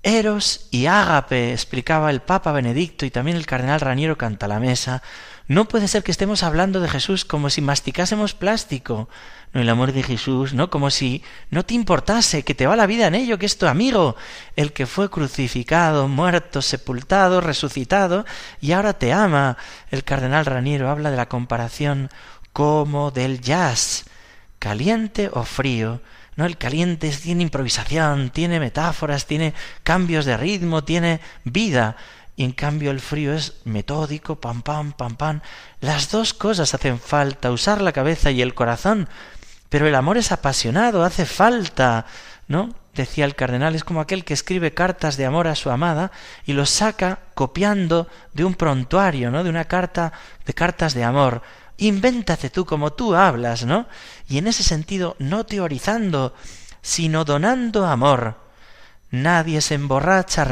Eros 0.03 0.67
y 0.71 0.87
ágape, 0.87 1.51
explicaba 1.51 2.09
el 2.09 2.21
Papa 2.21 2.51
Benedicto 2.51 3.05
y 3.05 3.11
también 3.11 3.37
el 3.37 3.45
cardenal 3.45 3.79
Raniero 3.79 4.17
canta 4.17 4.47
la 4.47 4.59
mesa. 4.59 5.03
No 5.47 5.67
puede 5.67 5.87
ser 5.87 6.01
que 6.01 6.11
estemos 6.11 6.43
hablando 6.43 6.79
de 6.79 6.89
Jesús 6.89 7.25
como 7.25 7.49
si 7.49 7.61
masticásemos 7.61 8.33
plástico. 8.33 9.09
No, 9.53 9.61
el 9.61 9.69
amor 9.69 9.91
de 9.91 10.01
Jesús, 10.01 10.53
¿no? 10.53 10.69
Como 10.69 10.89
si 10.89 11.23
no 11.49 11.65
te 11.65 11.73
importase, 11.73 12.43
que 12.43 12.55
te 12.55 12.65
va 12.65 12.75
la 12.75 12.87
vida 12.87 13.07
en 13.07 13.15
ello, 13.15 13.37
que 13.37 13.45
es 13.45 13.57
tu 13.57 13.67
amigo, 13.67 14.15
el 14.55 14.71
que 14.71 14.85
fue 14.85 15.09
crucificado, 15.09 16.07
muerto, 16.07 16.61
sepultado, 16.61 17.41
resucitado, 17.41 18.25
y 18.61 18.71
ahora 18.71 18.93
te 18.93 19.11
ama. 19.11 19.57
El 19.91 20.03
cardenal 20.03 20.45
Raniero 20.45 20.89
habla 20.89 21.11
de 21.11 21.17
la 21.17 21.27
comparación 21.27 22.09
como 22.53 23.11
del 23.11 23.41
jazz, 23.41 24.05
caliente 24.57 25.29
o 25.33 25.43
frío. 25.43 26.01
No, 26.35 26.45
el 26.45 26.57
caliente 26.57 27.09
tiene 27.09 27.43
improvisación, 27.43 28.29
tiene 28.29 28.59
metáforas, 28.59 29.25
tiene 29.25 29.53
cambios 29.83 30.25
de 30.25 30.37
ritmo, 30.37 30.83
tiene 30.83 31.19
vida. 31.43 31.97
Y 32.37 32.45
en 32.45 32.53
cambio 32.53 32.91
el 32.91 33.01
frío 33.01 33.33
es 33.33 33.55
metódico, 33.65 34.39
pam 34.39 34.61
pam, 34.61 34.93
pam 34.93 35.15
pam. 35.15 35.41
Las 35.81 36.09
dos 36.09 36.33
cosas 36.33 36.73
hacen 36.73 36.99
falta, 36.99 37.51
usar 37.51 37.81
la 37.81 37.91
cabeza 37.91 38.31
y 38.31 38.41
el 38.41 38.53
corazón. 38.53 39.09
Pero 39.69 39.87
el 39.87 39.95
amor 39.95 40.17
es 40.17 40.31
apasionado, 40.31 41.03
hace 41.03 41.25
falta, 41.25 42.05
¿no? 42.47 42.73
Decía 42.93 43.25
el 43.25 43.35
cardenal, 43.35 43.75
es 43.75 43.83
como 43.83 44.01
aquel 44.01 44.25
que 44.25 44.33
escribe 44.33 44.73
cartas 44.73 45.17
de 45.17 45.25
amor 45.25 45.47
a 45.47 45.55
su 45.55 45.69
amada 45.69 46.11
y 46.45 46.53
los 46.53 46.69
saca 46.69 47.19
copiando 47.35 48.07
de 48.33 48.43
un 48.43 48.55
prontuario, 48.55 49.31
¿no? 49.31 49.43
De 49.43 49.49
una 49.49 49.65
carta 49.65 50.11
de 50.45 50.53
cartas 50.53 50.93
de 50.93 51.03
amor 51.03 51.41
invéntate 51.81 52.49
tú 52.49 52.65
como 52.65 52.93
tú 52.93 53.15
hablas, 53.15 53.65
¿no? 53.65 53.87
Y 54.29 54.37
en 54.37 54.47
ese 54.47 54.63
sentido, 54.63 55.15
no 55.19 55.45
teorizando, 55.45 56.33
sino 56.81 57.25
donando 57.25 57.85
amor. 57.85 58.39
Nadie 59.09 59.61
se 59.61 59.75
emborracha 59.75 60.47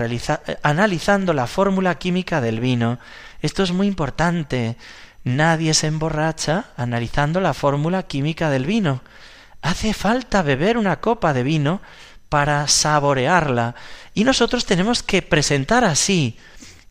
analizando 0.64 1.34
la 1.34 1.48
fórmula 1.48 1.96
química 1.96 2.42
del 2.42 2.60
vino. 2.60 3.00
Esto 3.42 3.64
es 3.64 3.72
muy 3.72 3.88
importante. 3.88 4.76
Nadie 5.24 5.74
se 5.74 5.88
emborracha 5.88 6.66
analizando 6.76 7.40
la 7.40 7.54
fórmula 7.54 8.04
química 8.04 8.50
del 8.50 8.66
vino. 8.66 9.02
Hace 9.62 9.94
falta 9.94 10.42
beber 10.42 10.78
una 10.78 11.00
copa 11.00 11.32
de 11.34 11.44
vino 11.44 11.80
para 12.28 12.68
saborearla. 12.68 13.76
Y 14.14 14.24
nosotros 14.24 14.66
tenemos 14.66 15.04
que 15.04 15.22
presentar 15.22 15.84
así, 15.84 16.38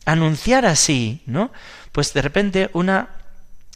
anunciar 0.05 0.65
así, 0.65 1.21
¿no? 1.25 1.51
Pues 1.91 2.13
de 2.13 2.21
repente 2.21 2.69
una 2.73 3.18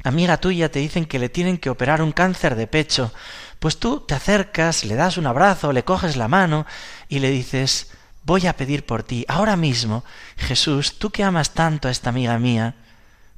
amiga 0.04 0.38
tuya 0.38 0.72
te 0.72 0.80
dicen 0.80 1.06
que 1.06 1.20
le 1.20 1.30
tienen 1.30 1.58
que 1.58 1.70
operar 1.70 2.02
un 2.02 2.12
cáncer 2.12 2.56
de 2.56 2.68
pecho, 2.68 3.12
pues 3.60 3.78
tú 3.78 4.02
te 4.02 4.14
acercas, 4.14 4.84
le 4.84 4.96
das 4.96 5.18
un 5.18 5.26
abrazo, 5.26 5.72
le 5.72 5.84
coges 5.84 6.18
la 6.18 6.28
mano 6.28 6.66
y 7.08 7.20
le 7.20 7.32
dices, 7.32 7.92
voy 8.24 8.48
a 8.48 8.58
pedir 8.58 8.86
por 8.86 9.04
ti, 9.04 9.26
ahora 9.28 9.56
mismo, 9.56 10.04
Jesús, 10.38 11.00
tú 11.00 11.10
que 11.10 11.24
amas 11.24 11.52
tanto 11.52 11.88
a 11.88 11.92
esta 11.92 12.10
amiga 12.10 12.38
mía, 12.40 12.76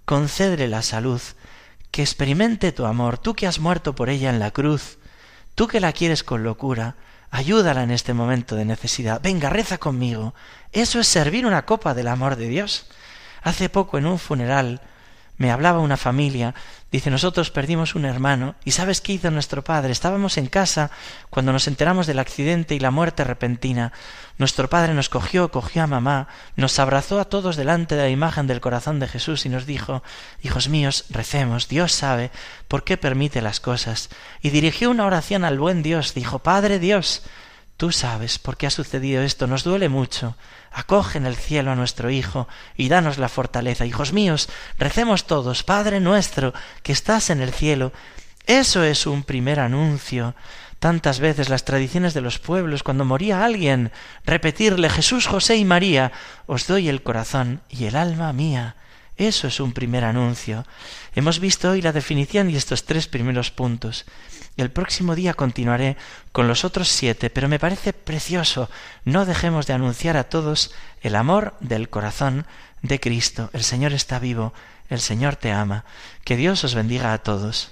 concédele 0.06 0.67
la 0.67 0.82
salud, 0.82 1.21
que 1.91 2.01
experimente 2.01 2.71
tu 2.71 2.86
amor, 2.86 3.17
tú 3.17 3.36
que 3.36 3.47
has 3.47 3.60
muerto 3.60 3.95
por 3.95 4.10
ella 4.10 4.30
en 4.30 4.39
la 4.39 4.51
cruz, 4.51 4.97
tú 5.56 5.67
que 5.67 5.80
la 5.80 5.93
quieres 5.93 6.23
con 6.23 6.43
locura, 6.43 6.95
ayúdala 7.32 7.84
en 7.84 7.91
este 7.91 8.13
momento 8.13 8.56
de 8.56 8.65
necesidad, 8.65 9.21
venga, 9.21 9.49
reza 9.49 9.78
conmigo. 9.78 10.34
Eso 10.71 10.99
es 10.99 11.08
servir 11.08 11.45
una 11.45 11.65
copa 11.65 11.93
del 11.93 12.08
amor 12.08 12.36
de 12.36 12.47
Dios. 12.47 12.88
Hace 13.41 13.69
poco 13.69 13.97
en 13.97 14.06
un 14.06 14.19
funeral, 14.19 14.82
me 15.38 15.52
hablaba 15.52 15.80
una 15.80 15.98
familia, 15.98 16.56
dice, 16.91 17.12
nosotros 17.12 17.52
perdimos 17.52 17.95
un 17.95 18.06
hermano, 18.06 18.56
y 18.63 18.71
¿sabes 18.71 19.02
qué 19.02 19.13
hizo 19.13 19.30
nuestro 19.32 19.63
padre? 19.63 19.91
Estábamos 19.91 20.38
en 20.38 20.48
casa 20.48 20.91
cuando 21.30 21.52
nos 21.52 21.67
enteramos 21.67 22.08
del 22.08 22.19
accidente 22.19 22.74
y 22.76 22.80
la 22.80 22.91
muerte 22.91 23.24
repentina. 23.24 23.91
Nuestro 24.38 24.69
padre 24.69 24.93
nos 24.93 25.10
cogió, 25.10 25.52
cogió 25.52 25.84
a 25.84 25.88
mamá, 25.88 26.28
nos 26.56 26.80
abrazó 26.80 27.19
a 27.19 27.26
todos 27.26 27.58
delante 27.58 27.95
de 27.95 28.04
la 28.04 28.10
imagen 28.10 28.48
del 28.48 28.62
corazón 28.62 29.00
de 29.00 29.08
Jesús 29.08 29.45
y 29.45 29.50
nos 29.50 29.65
dijo, 29.65 30.04
Hijos 30.41 30.69
míos, 30.69 31.06
recemos, 31.10 31.67
Dios 31.67 31.91
sabe 31.91 32.32
por 32.67 32.84
qué 32.84 32.95
permite 32.95 33.41
las 33.41 33.60
cosas. 33.60 34.10
Y 34.41 34.52
dirigió 34.52 34.89
una 34.89 35.06
oración 35.06 35.43
al 35.43 35.60
buen 35.60 35.84
Dios, 35.84 36.13
dijo, 36.13 36.39
Padre 36.39 36.80
Dios, 36.80 37.24
Tú 37.78 37.92
sabes 37.92 38.40
por 38.40 38.56
qué 38.56 38.68
ha 38.68 38.72
sucedido 38.72 39.22
esto, 39.22 39.48
nos 39.48 39.66
duele 39.66 39.90
mucho. 39.90 40.38
Acoge 40.72 41.18
en 41.18 41.26
el 41.26 41.36
cielo 41.36 41.72
a 41.72 41.76
nuestro 41.76 42.10
Hijo 42.10 42.48
y 42.78 42.88
danos 42.88 43.18
la 43.18 43.28
fortaleza. 43.28 43.86
Hijos 43.86 44.14
míos, 44.14 44.48
recemos 44.80 45.28
todos, 45.28 45.64
Padre 45.64 46.00
nuestro, 46.00 46.54
que 46.84 46.94
estás 46.94 47.30
en 47.30 47.42
el 47.42 47.52
cielo. 47.52 47.92
Eso 48.46 48.84
es 48.84 49.06
un 49.06 49.24
primer 49.24 49.60
anuncio. 49.60 50.36
Tantas 50.80 51.20
veces 51.20 51.50
las 51.50 51.66
tradiciones 51.66 52.14
de 52.14 52.22
los 52.22 52.40
pueblos, 52.40 52.84
cuando 52.84 53.04
moría 53.04 53.44
alguien, 53.44 53.92
repetirle 54.24 54.90
Jesús, 54.90 55.28
José 55.28 55.58
y 55.58 55.66
María, 55.66 56.14
os 56.46 56.68
doy 56.68 56.88
el 56.88 57.04
corazón 57.04 57.62
y 57.70 57.86
el 57.86 57.98
alma 57.98 58.32
mía. 58.32 58.76
Eso 59.17 59.47
es 59.47 59.60
un 59.60 59.71
primer 59.71 60.04
anuncio. 60.04 60.65
Hemos 61.15 61.39
visto 61.39 61.71
hoy 61.71 61.82
la 61.82 61.93
definición 61.93 62.49
y 62.49 62.56
estos 62.58 62.84
tres 62.84 63.08
primeros 63.08 63.49
puntos. 63.49 64.06
El 64.58 64.71
próximo 64.71 65.15
día 65.15 65.34
continuaré 65.34 65.95
con 66.32 66.47
los 66.47 66.65
otros 66.65 66.89
siete, 66.89 67.30
pero 67.30 67.47
me 67.47 67.60
parece 67.60 67.93
precioso. 67.93 68.69
No 69.06 69.25
dejemos 69.25 69.67
de 69.67 69.73
anunciar 69.73 70.17
a 70.17 70.25
todos 70.25 70.73
el 71.01 71.15
amor 71.15 71.56
del 71.60 71.89
corazón 71.89 72.45
de 72.82 72.99
Cristo. 72.99 73.49
El 73.54 73.63
Señor 73.63 73.93
está 73.93 74.19
vivo, 74.19 74.54
el 74.89 74.99
Señor 74.99 75.38
te 75.38 75.51
ama. 75.51 75.86
Que 76.23 76.36
Dios 76.36 76.63
os 76.63 76.75
bendiga 76.75 77.13
a 77.13 77.19
todos. 77.19 77.71